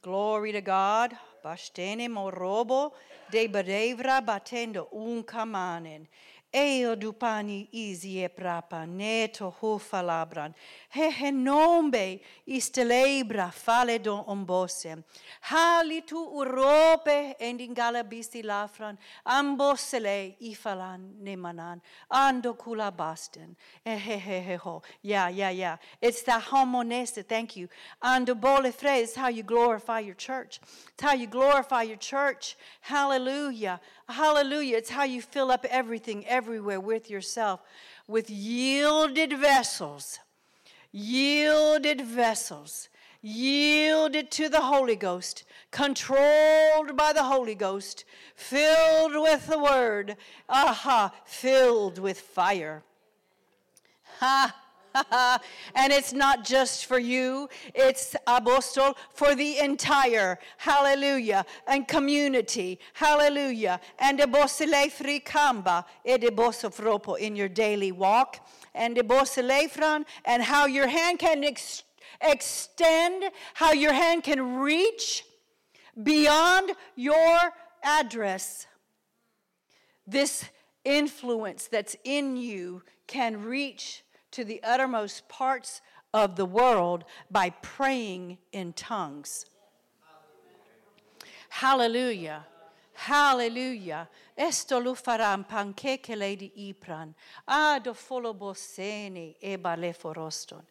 [0.00, 1.12] Glory to God.
[1.44, 2.92] Bashtene morobo
[3.32, 6.06] de barevra batendo un kamanen.
[6.54, 10.54] Eo dupani izie prapa neto ho falabran.
[10.96, 15.04] He he nombe istelebra fale don ombose.
[15.42, 18.96] Hali tu urope endingala bisti lafran.
[19.26, 21.82] Ambosele ifalan nemanan.
[22.10, 23.54] Ando kula basten.
[23.84, 24.82] He he he he ho.
[25.02, 25.76] Yeah, yeah, yeah.
[26.00, 27.26] It's the homoneste.
[27.28, 27.68] Thank you.
[28.02, 30.60] Ando bole fre how you glorify your church.
[30.94, 32.56] It's how you glorify your church.
[32.80, 33.80] Hallelujah.
[34.08, 34.78] Hallelujah.
[34.78, 37.60] It's how you fill up everything everywhere with yourself,
[38.08, 40.20] with yielded vessels.
[40.92, 42.88] Yielded vessels.
[43.22, 48.04] Yielded to the Holy Ghost, controlled by the Holy Ghost,
[48.36, 50.16] filled with the Word,
[50.48, 52.84] aha, filled with fire.
[54.20, 54.54] Ha!
[55.74, 63.80] and it's not just for you, it's apostol for the entire, hallelujah, and community, hallelujah,
[63.98, 68.46] and the bosile frikamba, e de in your daily walk,
[68.76, 71.82] and the bosile and how your hand can ex-
[72.20, 73.24] extend,
[73.54, 75.24] how your hand can reach
[76.02, 77.52] beyond your
[77.82, 78.66] address.
[80.06, 80.44] This
[80.84, 85.80] influence that's in you can reach to the uttermost parts
[86.12, 89.46] of the world by praying in tongues.
[91.48, 92.46] Hallelujah.
[92.96, 94.08] Hallelujah.
[94.36, 97.14] Esto lu farán panke ke lady ipran.
[97.46, 99.56] Ado folobosene e
[99.92, 100.62] foroston.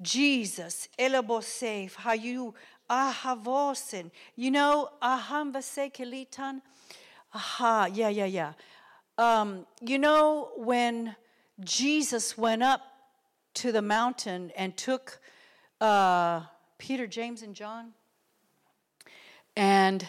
[0.00, 2.54] Jesus, elobosef, how you
[2.88, 4.10] ahavosen.
[4.34, 6.62] You know, aham vase kelitan.
[7.34, 8.52] Aha, yeah, yeah, yeah.
[9.18, 11.14] Um, you know, when
[11.60, 12.80] Jesus went up
[13.54, 15.20] to the mountain and took
[15.80, 16.42] uh,
[16.78, 17.92] Peter, James, and John.
[19.56, 20.06] And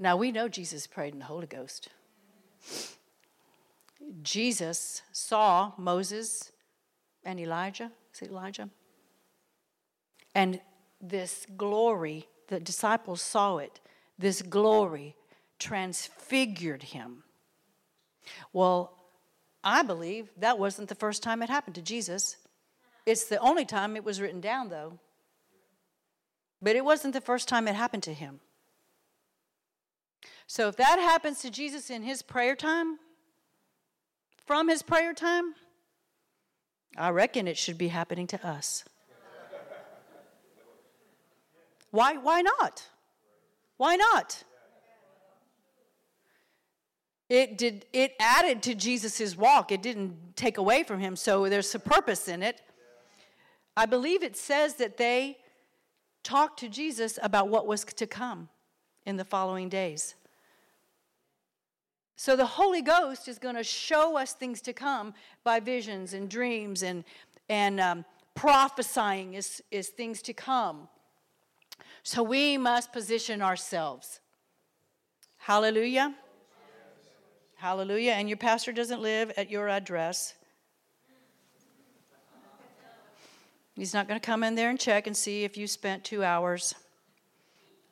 [0.00, 1.88] now we know Jesus prayed in the Holy Ghost.
[4.22, 6.50] Jesus saw Moses
[7.22, 7.92] and Elijah.
[8.14, 8.70] Is it Elijah?
[10.34, 10.60] And
[11.00, 13.78] this glory, the disciples saw it,
[14.18, 15.16] this glory
[15.58, 17.22] transfigured him.
[18.52, 18.96] Well,
[19.62, 22.36] I believe that wasn't the first time it happened to Jesus.
[23.04, 24.98] It's the only time it was written down, though.
[26.62, 28.40] But it wasn't the first time it happened to him.
[30.50, 32.98] So if that happens to Jesus in his prayer time,
[34.46, 35.54] from his prayer time,
[36.96, 38.84] I reckon it should be happening to us.
[41.92, 42.82] why, why not?
[43.76, 44.42] Why not?
[47.28, 51.72] it did it added to jesus' walk it didn't take away from him so there's
[51.76, 52.60] a purpose in it
[53.76, 55.36] i believe it says that they
[56.24, 58.48] talked to jesus about what was to come
[59.06, 60.16] in the following days
[62.20, 66.28] so the holy ghost is going to show us things to come by visions and
[66.28, 67.04] dreams and
[67.48, 68.04] and um,
[68.34, 70.88] prophesying is, is things to come
[72.02, 74.20] so we must position ourselves
[75.38, 76.14] hallelujah
[77.60, 78.12] Hallelujah.
[78.12, 80.32] And your pastor doesn't live at your address.
[83.76, 86.24] He's not going to come in there and check and see if you spent two
[86.24, 86.74] hours.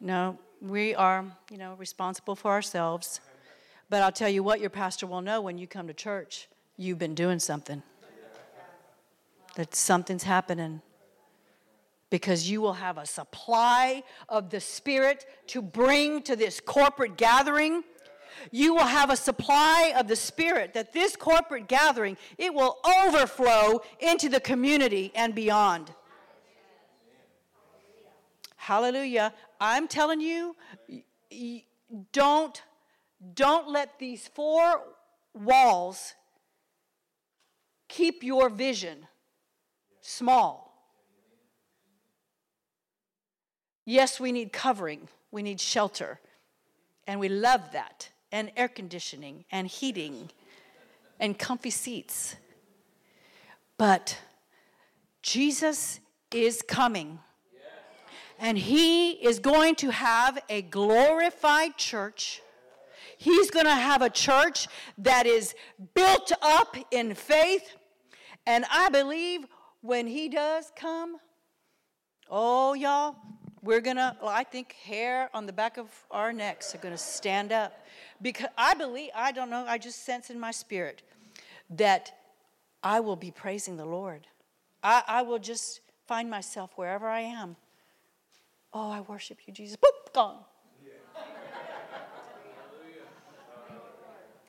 [0.01, 3.21] No, we are, you know, responsible for ourselves.
[3.91, 6.99] But I'll tell you what, your pastor will know when you come to church, you've
[6.99, 7.83] been doing something.
[9.55, 10.83] That something's happening.
[12.11, 17.85] Because you will have a supply of the Spirit to bring to this corporate gathering
[18.51, 23.81] you will have a supply of the Spirit that this corporate gathering, it will overflow
[24.01, 25.93] into the community and beyond.
[28.57, 29.33] Hallelujah.
[29.61, 30.55] I'm telling you,
[32.13, 32.63] don't,
[33.35, 34.83] don't let these four
[35.35, 36.15] walls
[37.89, 39.07] keep your vision
[40.01, 40.69] small.
[43.85, 46.21] Yes, we need covering, we need shelter,
[47.07, 50.31] and we love that, and air conditioning, and heating,
[51.19, 52.37] and comfy seats.
[53.79, 54.19] But
[55.23, 56.01] Jesus
[56.33, 57.21] is coming.
[58.39, 62.41] And he is going to have a glorified church.
[63.19, 65.55] He's going to have a church that is
[65.95, 67.77] built up in faith.
[68.47, 69.45] And I believe
[69.81, 71.17] when he does come,
[72.31, 73.17] oh, y'all,
[73.63, 76.99] we're going to, I think hair on the back of our necks are going to
[76.99, 77.85] stand up.
[78.23, 81.03] Because I believe, I don't know, I just sense in my spirit
[81.71, 82.13] that
[82.83, 84.27] I will be praising the Lord.
[84.83, 87.57] I, I will just find myself wherever I am.
[88.73, 89.77] Oh, I worship you, Jesus.
[89.77, 90.39] Boop, gone.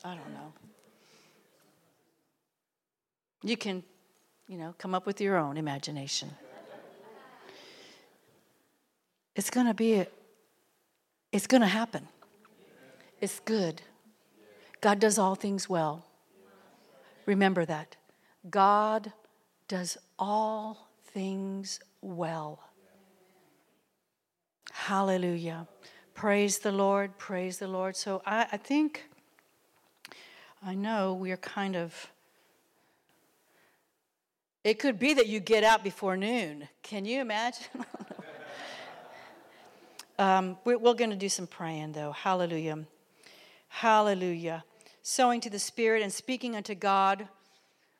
[0.04, 0.52] I don't know.
[3.42, 3.82] You can,
[4.48, 6.30] you know, come up with your own imagination.
[9.34, 10.04] It's going to be,
[11.32, 12.08] it's going to happen.
[13.20, 13.82] It's good.
[14.80, 16.04] God does all things well.
[17.26, 17.96] Remember that.
[18.50, 19.12] God
[19.68, 22.60] does all things well.
[24.72, 25.68] Hallelujah.
[26.14, 27.18] Praise the Lord.
[27.18, 27.96] Praise the Lord.
[27.96, 29.09] So I, I think,
[30.62, 32.10] I know we're kind of,
[34.62, 36.68] it could be that you get out before noon.
[36.82, 37.66] Can you imagine?
[40.20, 42.12] Um, we're, we're going to do some praying, though.
[42.12, 42.80] Hallelujah.
[43.68, 44.64] Hallelujah.
[45.00, 47.26] Sowing to the Spirit and speaking unto God,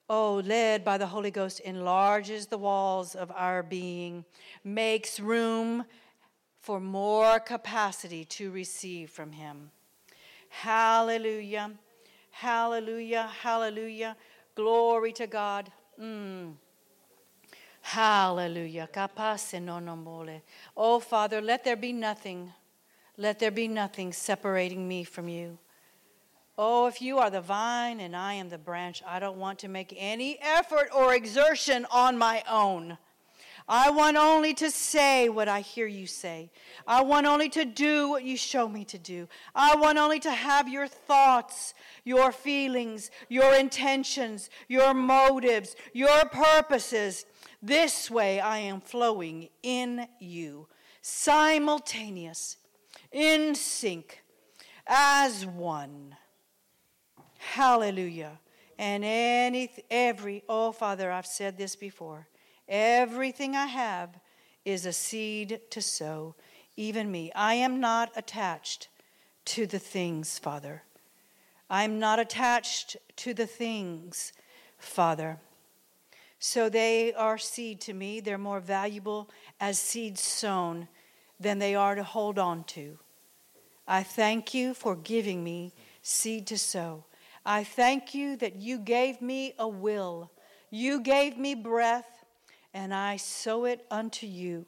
[0.06, 4.26] oh, led by the Holy Ghost, enlarges the walls of our being,
[4.62, 5.86] makes room
[6.60, 9.70] for more capacity to receive from Him.
[10.50, 11.70] Hallelujah.
[12.30, 13.30] Hallelujah.
[13.42, 14.16] Hallelujah.
[14.54, 15.70] Glory to God.
[16.00, 16.54] Mm.
[17.82, 18.88] Hallelujah.
[20.76, 22.52] Oh, Father, let there be nothing,
[23.16, 25.58] let there be nothing separating me from you.
[26.58, 29.68] Oh, if you are the vine and I am the branch, I don't want to
[29.68, 32.98] make any effort or exertion on my own.
[33.72, 36.50] I want only to say what I hear you say.
[36.88, 39.28] I want only to do what you show me to do.
[39.54, 47.26] I want only to have your thoughts, your feelings, your intentions, your motives, your purposes
[47.62, 50.66] this way I am flowing in you,
[51.00, 52.56] simultaneous,
[53.12, 54.24] in sync,
[54.84, 56.16] as one.
[57.38, 58.40] Hallelujah.
[58.80, 62.26] And any, every, oh Father, I've said this before.
[62.70, 64.10] Everything I have
[64.64, 66.36] is a seed to sow,
[66.76, 67.32] even me.
[67.34, 68.88] I am not attached
[69.46, 70.84] to the things, Father.
[71.68, 74.32] I'm not attached to the things,
[74.78, 75.38] Father.
[76.38, 78.20] So they are seed to me.
[78.20, 79.28] They're more valuable
[79.60, 80.86] as seeds sown
[81.40, 82.98] than they are to hold on to.
[83.88, 87.04] I thank you for giving me seed to sow.
[87.44, 90.30] I thank you that you gave me a will.
[90.70, 92.19] You gave me breath,
[92.74, 94.66] and I sow it unto you.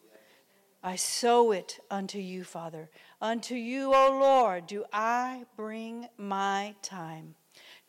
[0.83, 2.91] I sow it unto you, Father.
[3.21, 7.37] Unto you, O Lord, do I bring my time.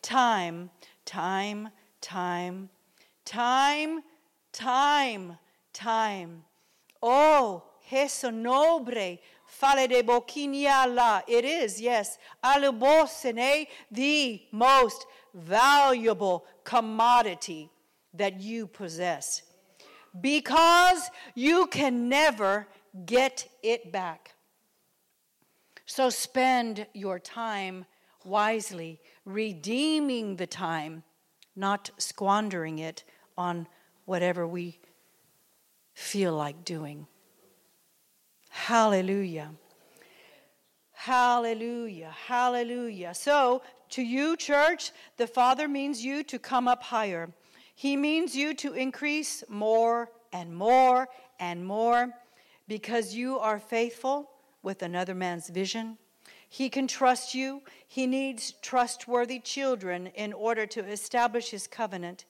[0.02, 0.70] Time,
[1.04, 2.68] time, time,
[3.24, 4.02] Time,
[4.52, 5.38] time,
[5.72, 6.44] time.
[7.02, 11.22] Oh, eso nobre, fale de boquiniala.
[11.26, 17.70] It is, yes, alubosene, the most valuable commodity
[18.12, 19.42] that you possess.
[20.20, 22.66] Because you can never
[23.06, 24.34] get it back.
[25.86, 27.84] So spend your time
[28.24, 31.02] wisely, redeeming the time,
[31.56, 33.04] not squandering it
[33.36, 33.66] on
[34.04, 34.78] whatever we
[35.94, 37.06] feel like doing.
[38.50, 39.50] Hallelujah.
[40.92, 42.14] Hallelujah.
[42.26, 43.12] Hallelujah.
[43.14, 47.30] So, to you, church, the Father means you to come up higher.
[47.74, 51.08] He means you to increase more and more
[51.38, 52.10] and more
[52.68, 54.30] because you are faithful
[54.62, 55.98] with another man's vision.
[56.48, 57.62] He can trust you.
[57.86, 62.24] He needs trustworthy children in order to establish his covenant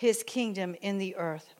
[0.00, 1.52] his kingdom in the earth.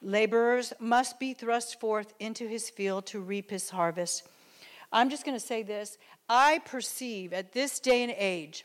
[0.00, 4.22] Laborers must be thrust forth into his field to reap his harvest.
[4.92, 5.98] I'm just going to say this.
[6.28, 8.64] I perceive at this day and age,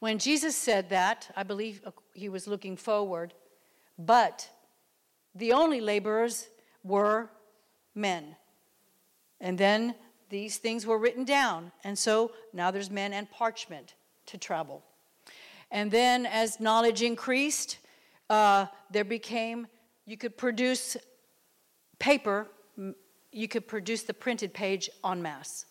[0.00, 1.82] when Jesus said that, I believe
[2.14, 3.34] he was looking forward,
[3.98, 4.48] but
[5.34, 6.48] the only laborers
[6.82, 7.30] were
[7.94, 8.36] men.
[9.40, 9.94] And then
[10.30, 11.70] these things were written down.
[11.84, 13.94] And so now there's men and parchment
[14.26, 14.82] to travel.
[15.70, 17.78] And then as knowledge increased,
[18.28, 19.66] uh, there became,
[20.06, 20.96] you could produce
[21.98, 22.48] paper,
[23.32, 25.66] you could produce the printed page en masse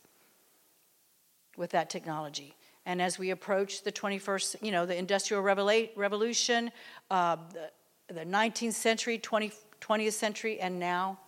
[1.57, 2.55] with that technology.
[2.85, 6.71] And as we approach the 21st, you know, the Industrial Revolution,
[7.11, 9.51] uh, the, the 19th century, 20,
[9.81, 11.19] 20th century, and now,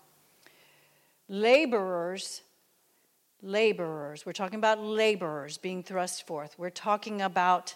[1.30, 2.42] laborers,
[3.42, 6.56] laborers, we're talking about laborers being thrust forth.
[6.58, 7.76] We're talking about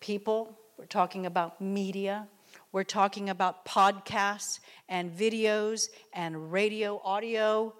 [0.00, 2.26] people, we're talking about media,
[2.72, 7.74] we're talking about podcasts and videos and radio audio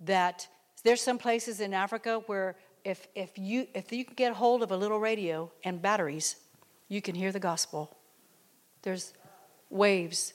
[0.00, 0.46] that
[0.84, 2.56] there's some places in Africa where
[2.86, 6.36] if, if, you, if you can get hold of a little radio and batteries,
[6.86, 7.96] you can hear the gospel.
[8.82, 9.12] There's
[9.70, 10.34] waves,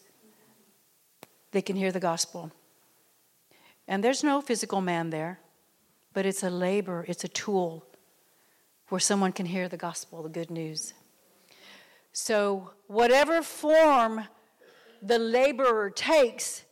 [1.51, 2.51] they can hear the gospel.
[3.87, 5.39] And there's no physical man there,
[6.13, 7.85] but it's a labor, it's a tool
[8.89, 10.93] where someone can hear the gospel, the good news.
[12.11, 14.25] So, whatever form
[15.01, 16.65] the laborer takes,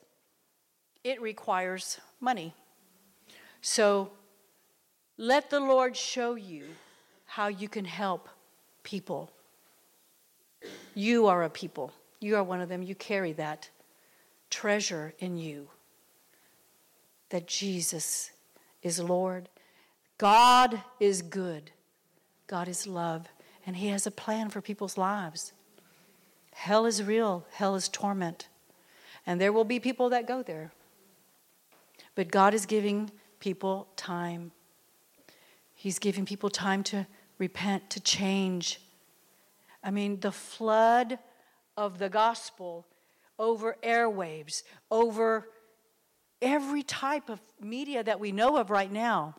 [1.05, 2.53] it requires money.
[3.61, 4.11] So,
[5.19, 6.63] let the Lord show you
[7.25, 8.29] how you can help
[8.83, 9.29] people.
[10.95, 11.91] You are a people.
[12.21, 12.81] You are one of them.
[12.81, 13.69] You carry that
[14.49, 15.67] treasure in you
[17.29, 18.31] that Jesus
[18.81, 19.49] is Lord.
[20.17, 21.71] God is good.
[22.47, 23.27] God is love
[23.65, 25.51] and He has a plan for people's lives.
[26.53, 28.47] Hell is real, hell is torment.
[29.25, 30.71] And there will be people that go there.
[32.15, 33.11] But God is giving
[33.41, 34.51] people time.
[35.79, 37.07] He's giving people time to
[37.37, 38.81] repent, to change.
[39.81, 41.19] I mean, the flood
[41.77, 42.85] of the gospel
[43.39, 45.47] over airwaves, over
[46.41, 49.35] every type of media that we know of right now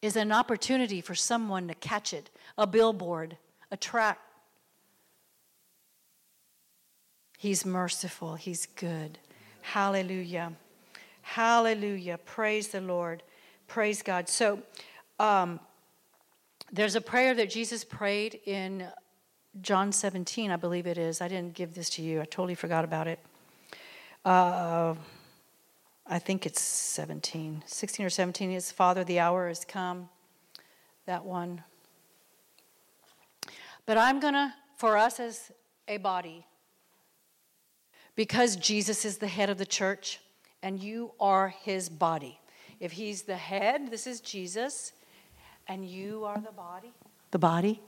[0.00, 3.36] is an opportunity for someone to catch it a billboard,
[3.70, 4.18] a track.
[7.36, 9.18] He's merciful, He's good.
[9.60, 10.54] Hallelujah.
[11.20, 12.18] Hallelujah.
[12.24, 13.22] Praise the Lord.
[13.68, 14.28] Praise God.
[14.28, 14.60] So,
[15.18, 15.60] um,
[16.72, 18.86] there's a prayer that Jesus prayed in
[19.60, 21.20] John 17, I believe it is.
[21.20, 23.18] I didn't give this to you, I totally forgot about it.
[24.24, 24.94] Uh,
[26.06, 30.08] I think it's 17, 16 or 17 is Father, the hour has come.
[31.06, 31.62] That one.
[33.86, 35.50] But I'm going to, for us as
[35.88, 36.46] a body,
[38.14, 40.20] because Jesus is the head of the church
[40.62, 42.38] and you are his body.
[42.78, 44.92] If he's the head, this is Jesus,
[45.68, 46.92] and you are the body.
[47.30, 47.80] The body.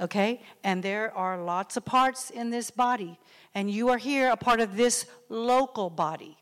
[0.00, 0.42] Okay?
[0.64, 3.18] And there are lots of parts in this body.
[3.54, 6.38] And you are here, a part of this local body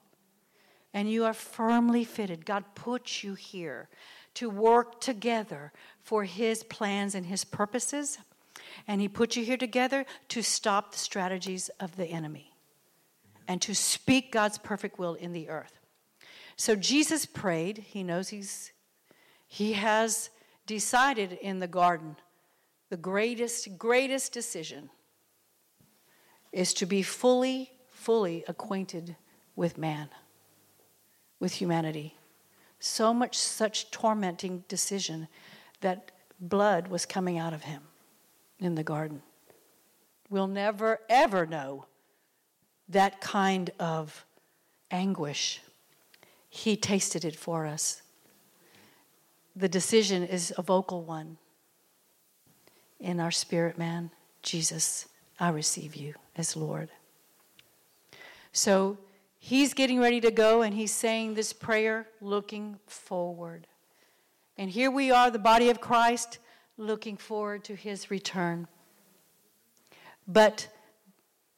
[0.95, 2.47] and you are firmly fitted.
[2.47, 3.89] God put you here
[4.35, 5.73] to work together
[6.03, 8.19] for His plans and His purposes.
[8.87, 12.53] And He put you here together to stop the strategies of the enemy
[13.47, 15.79] and to speak God's perfect will in the earth.
[16.57, 17.79] So Jesus prayed.
[17.79, 18.73] He knows He's,
[19.49, 20.31] He has
[20.67, 22.17] decided in the garden
[22.91, 24.91] the greatest, greatest decision
[26.53, 29.17] is to be fully, fully acquainted
[29.57, 30.09] with man
[31.41, 32.17] with humanity.
[32.81, 35.29] So much such tormenting decision
[35.81, 37.83] that blood was coming out of him
[38.59, 39.23] in the garden.
[40.31, 41.87] We'll never, ever know
[42.89, 44.25] that kind of
[44.91, 45.61] anguish.
[46.49, 48.03] He tasted it for us.
[49.59, 51.37] The decision is a vocal one.
[53.01, 54.11] In our spirit, man,
[54.43, 55.07] Jesus,
[55.39, 56.91] I receive you as Lord.
[58.53, 58.99] So
[59.39, 63.67] He's getting ready to go and he's saying this prayer looking forward.
[64.57, 66.39] And here we are, the body of Christ,
[66.77, 68.67] looking forward to his return.
[70.27, 70.69] But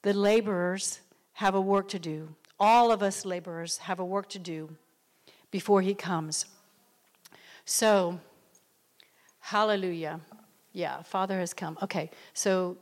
[0.02, 1.00] the laborers
[1.32, 2.34] have a work to do.
[2.58, 4.76] All of us laborers have a work to do
[5.50, 6.44] before he comes.
[7.64, 8.20] So,
[9.40, 10.20] hallelujah.
[10.72, 11.78] Yeah, Father has come.
[11.82, 12.76] Okay, so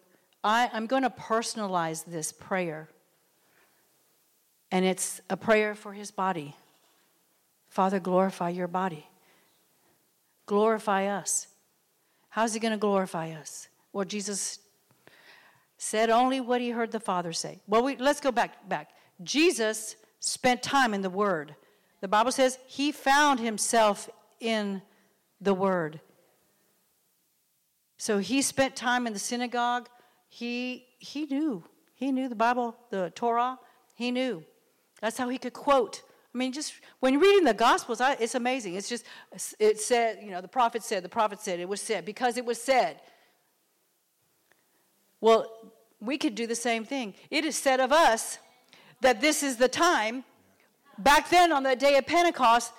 [0.44, 2.88] I, I'm going to personalize this prayer
[4.70, 6.54] and it's a prayer for his body.
[7.68, 9.06] Father, glorify your body.
[10.46, 11.46] Glorify us.
[12.30, 13.68] How's he going to glorify us?
[13.92, 14.58] Well, Jesus
[15.78, 17.60] said only what he heard the Father say.
[17.66, 18.90] Well, we, let's go back back.
[19.22, 21.54] Jesus spent time in the Word.
[22.00, 24.08] The Bible says he found himself
[24.40, 24.82] in
[25.40, 26.00] the Word.
[27.96, 29.88] So he spent time in the synagogue.
[30.28, 31.64] He, he knew.
[31.94, 33.58] He knew the Bible, the Torah.
[33.94, 34.44] He knew.
[35.00, 36.02] That's how he could quote.
[36.34, 38.74] I mean, just when reading the Gospels, I, it's amazing.
[38.74, 39.04] It's just,
[39.58, 42.44] it said, you know, the prophet said, the prophet said, it was said, because it
[42.44, 43.00] was said.
[45.20, 45.50] Well,
[46.00, 47.14] we could do the same thing.
[47.30, 48.38] It is said of us
[49.00, 50.22] that this is the time.
[50.98, 52.72] Back then, on the day of Pentecost,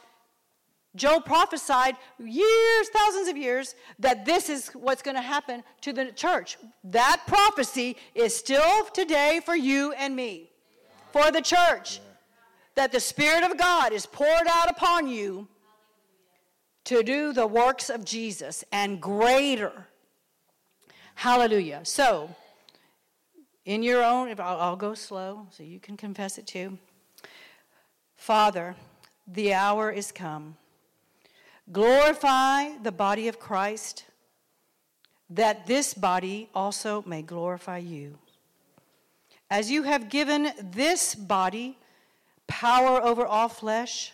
[0.99, 6.11] Joel prophesied years, thousands of years, that this is what's going to happen to the
[6.11, 6.57] church.
[6.83, 10.51] That prophecy is still today for you and me,
[11.11, 12.01] for the church.
[12.75, 15.47] That the Spirit of God is poured out upon you
[16.85, 19.87] to do the works of Jesus and greater.
[21.15, 21.81] Hallelujah.
[21.83, 22.35] So,
[23.65, 26.77] in your own, I'll, I'll go slow so you can confess it too.
[28.15, 28.75] Father,
[29.27, 30.55] the hour is come.
[31.71, 34.05] Glorify the body of Christ,
[35.29, 38.17] that this body also may glorify you.
[39.51, 41.77] As you have given this body
[42.47, 44.13] power over all flesh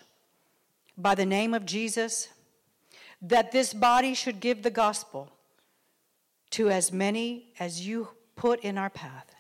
[0.98, 2.30] by the name of Jesus,
[3.22, 5.32] that this body should give the gospel
[6.52, 9.34] to as many as you put in our path.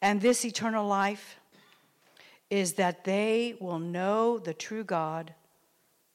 [0.00, 1.36] And this eternal life
[2.50, 5.34] is that they will know the true God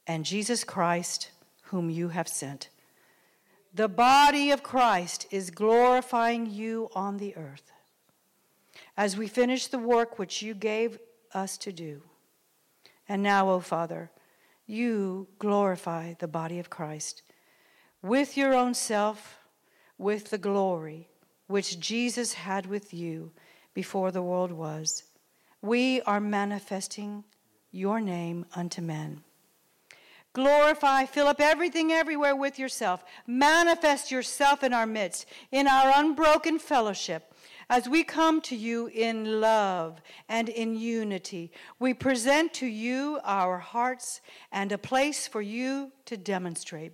[0.08, 1.32] and Jesus Christ,
[1.64, 2.70] whom you have sent.
[3.74, 7.72] The body of Christ is glorifying you on the earth.
[8.96, 10.98] As we finish the work which you gave
[11.34, 12.02] us to do.
[13.08, 14.10] And now, O Father,
[14.66, 17.22] you glorify the body of Christ
[18.02, 19.40] with your own self,
[19.98, 21.10] with the glory
[21.48, 23.32] which Jesus had with you
[23.74, 25.04] before the world was.
[25.62, 27.24] We are manifesting
[27.72, 29.24] your name unto men.
[30.38, 33.04] Glorify, fill up everything everywhere with yourself.
[33.26, 37.34] Manifest yourself in our midst, in our unbroken fellowship.
[37.72, 43.58] As we come to you in love and in unity, we present to you our
[43.58, 44.22] hearts
[44.52, 46.92] and a place for you to demonstrate.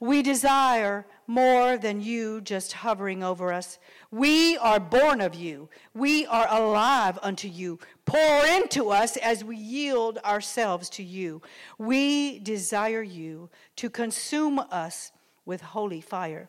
[0.00, 3.78] We desire more than you just hovering over us.
[4.10, 5.68] We are born of you.
[5.94, 7.78] We are alive unto you.
[8.04, 11.40] Pour into us as we yield ourselves to you.
[11.78, 15.12] We desire you to consume us
[15.46, 16.48] with holy fire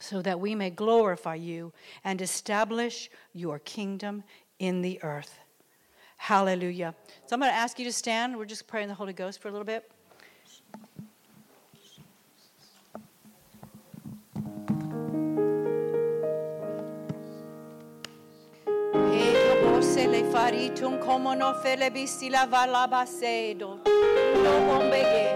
[0.00, 1.72] so that we may glorify you
[2.04, 4.24] and establish your kingdom
[4.58, 5.38] in the earth.
[6.16, 6.94] Hallelujah.
[7.26, 8.36] So I'm going to ask you to stand.
[8.36, 9.90] We're just praying the Holy Ghost for a little bit.
[20.32, 23.78] Faritum como no fele bisi la valabasedo.
[24.44, 25.28] No bombege.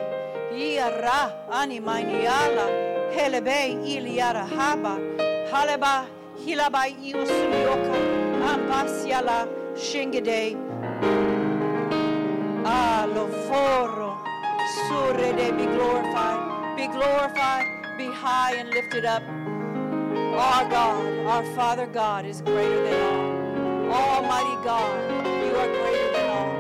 [0.57, 2.67] Iara anima iniala.
[3.15, 4.99] Helebe iliara haba.
[5.51, 6.07] Haleba
[6.45, 7.97] hilaba iusulioka.
[8.53, 10.57] Ambasiala shingede.
[12.65, 14.19] Alo foro.
[14.89, 16.77] Surede be glorified.
[16.77, 17.67] Be glorified.
[17.99, 19.23] Be high and lifted up.
[20.35, 23.24] Our God, our Father God is greater than all.
[23.95, 25.11] Almighty God,
[25.47, 26.53] you are greater than all.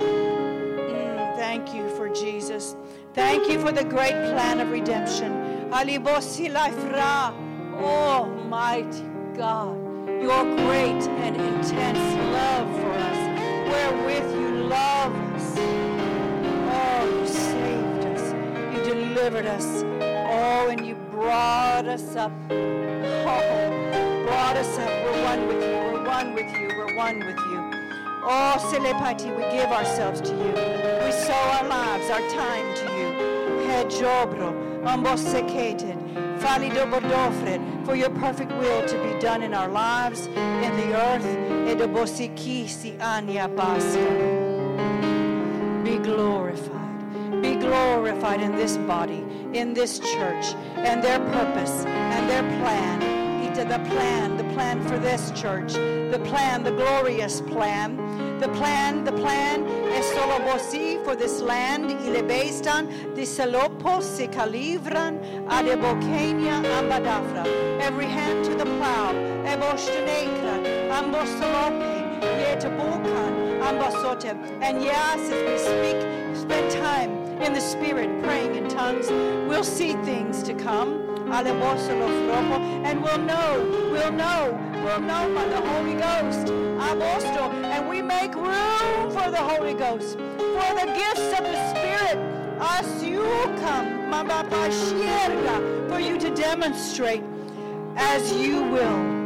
[0.00, 2.74] Mm, thank you for Jesus.
[3.14, 5.70] Thank you for the great plan of redemption.
[7.74, 9.04] Almighty
[9.36, 9.76] God,
[10.20, 13.18] your great and intense love for us,
[13.70, 15.54] wherewith you love us.
[16.74, 18.34] Oh, you saved us.
[18.74, 19.84] You delivered us.
[20.02, 22.32] Oh, and you brought us up.
[22.50, 24.88] Oh, brought us up.
[24.88, 25.91] We're one with you.
[26.12, 26.68] One with you.
[26.76, 27.70] We're one with you.
[28.22, 30.52] Oh, Selepati, we give ourselves to you.
[31.02, 33.08] We sow our lives, our time to you.
[33.66, 34.52] Hedjobro,
[34.84, 35.96] ambosecated,
[36.38, 41.24] falidobodofred, for your perfect will to be done in our lives, in the earth.
[41.66, 43.48] Edobosikisi anya
[45.82, 46.82] Be glorified
[47.40, 53.11] be glorified in this body, in this church, and their purpose and their plan.
[53.52, 57.96] The plan, the plan for this church, the plan, the glorious plan,
[58.38, 64.26] the plan, the plan es solo vosi for this land, ile bestan, di salopos se
[64.26, 67.46] calivran, adebokenia ambadafra.
[67.80, 69.12] Every hand to the plow,
[69.44, 74.34] eboshtenekra, ambosolope, yetabukan, ambasote.
[74.60, 76.00] And yes, as we speak,
[76.36, 79.08] spend time in the Spirit, praying in tongues.
[79.48, 81.01] We'll see things to come.
[81.32, 86.52] And we'll know, we'll know, we'll know by the Holy Ghost.
[87.64, 92.18] And we make room for the Holy Ghost, for the gifts of the Spirit.
[92.60, 93.22] As you
[93.60, 94.10] come,
[95.88, 97.24] for you to demonstrate
[97.96, 99.21] as you will.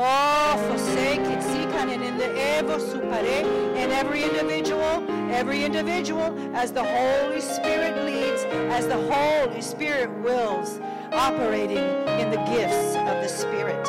[0.00, 3.42] Oh, forsake it, sikan and in the evo supare,
[3.74, 10.78] and every individual, every individual, as the Holy Spirit leads, as the Holy Spirit wills,
[11.10, 11.82] operating
[12.20, 13.84] in the gifts of the Spirit,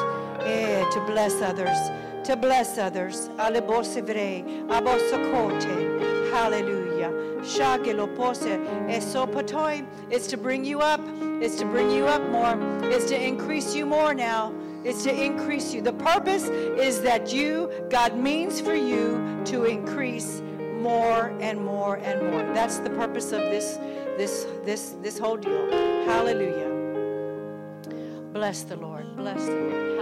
[0.47, 1.77] eh, to bless others,
[2.23, 3.29] to bless others.
[3.37, 7.11] Alebosivre, abosakote, hallelujah.
[7.43, 8.57] Shagelopose,
[8.89, 11.01] esopotoi, it's to bring you up,
[11.39, 12.57] it's to bring you up more,
[12.89, 14.51] it's to increase you more now.
[14.83, 15.81] It's to increase you.
[15.81, 20.41] The purpose is that you, God means for you to increase
[20.79, 22.43] more and more and more.
[22.53, 23.77] That's the purpose of this,
[24.17, 25.69] this, this, this whole deal.
[26.05, 26.69] Hallelujah.
[28.31, 29.15] Bless the Lord.
[29.17, 29.73] Bless the Lord.
[29.73, 29.99] Hallelujah.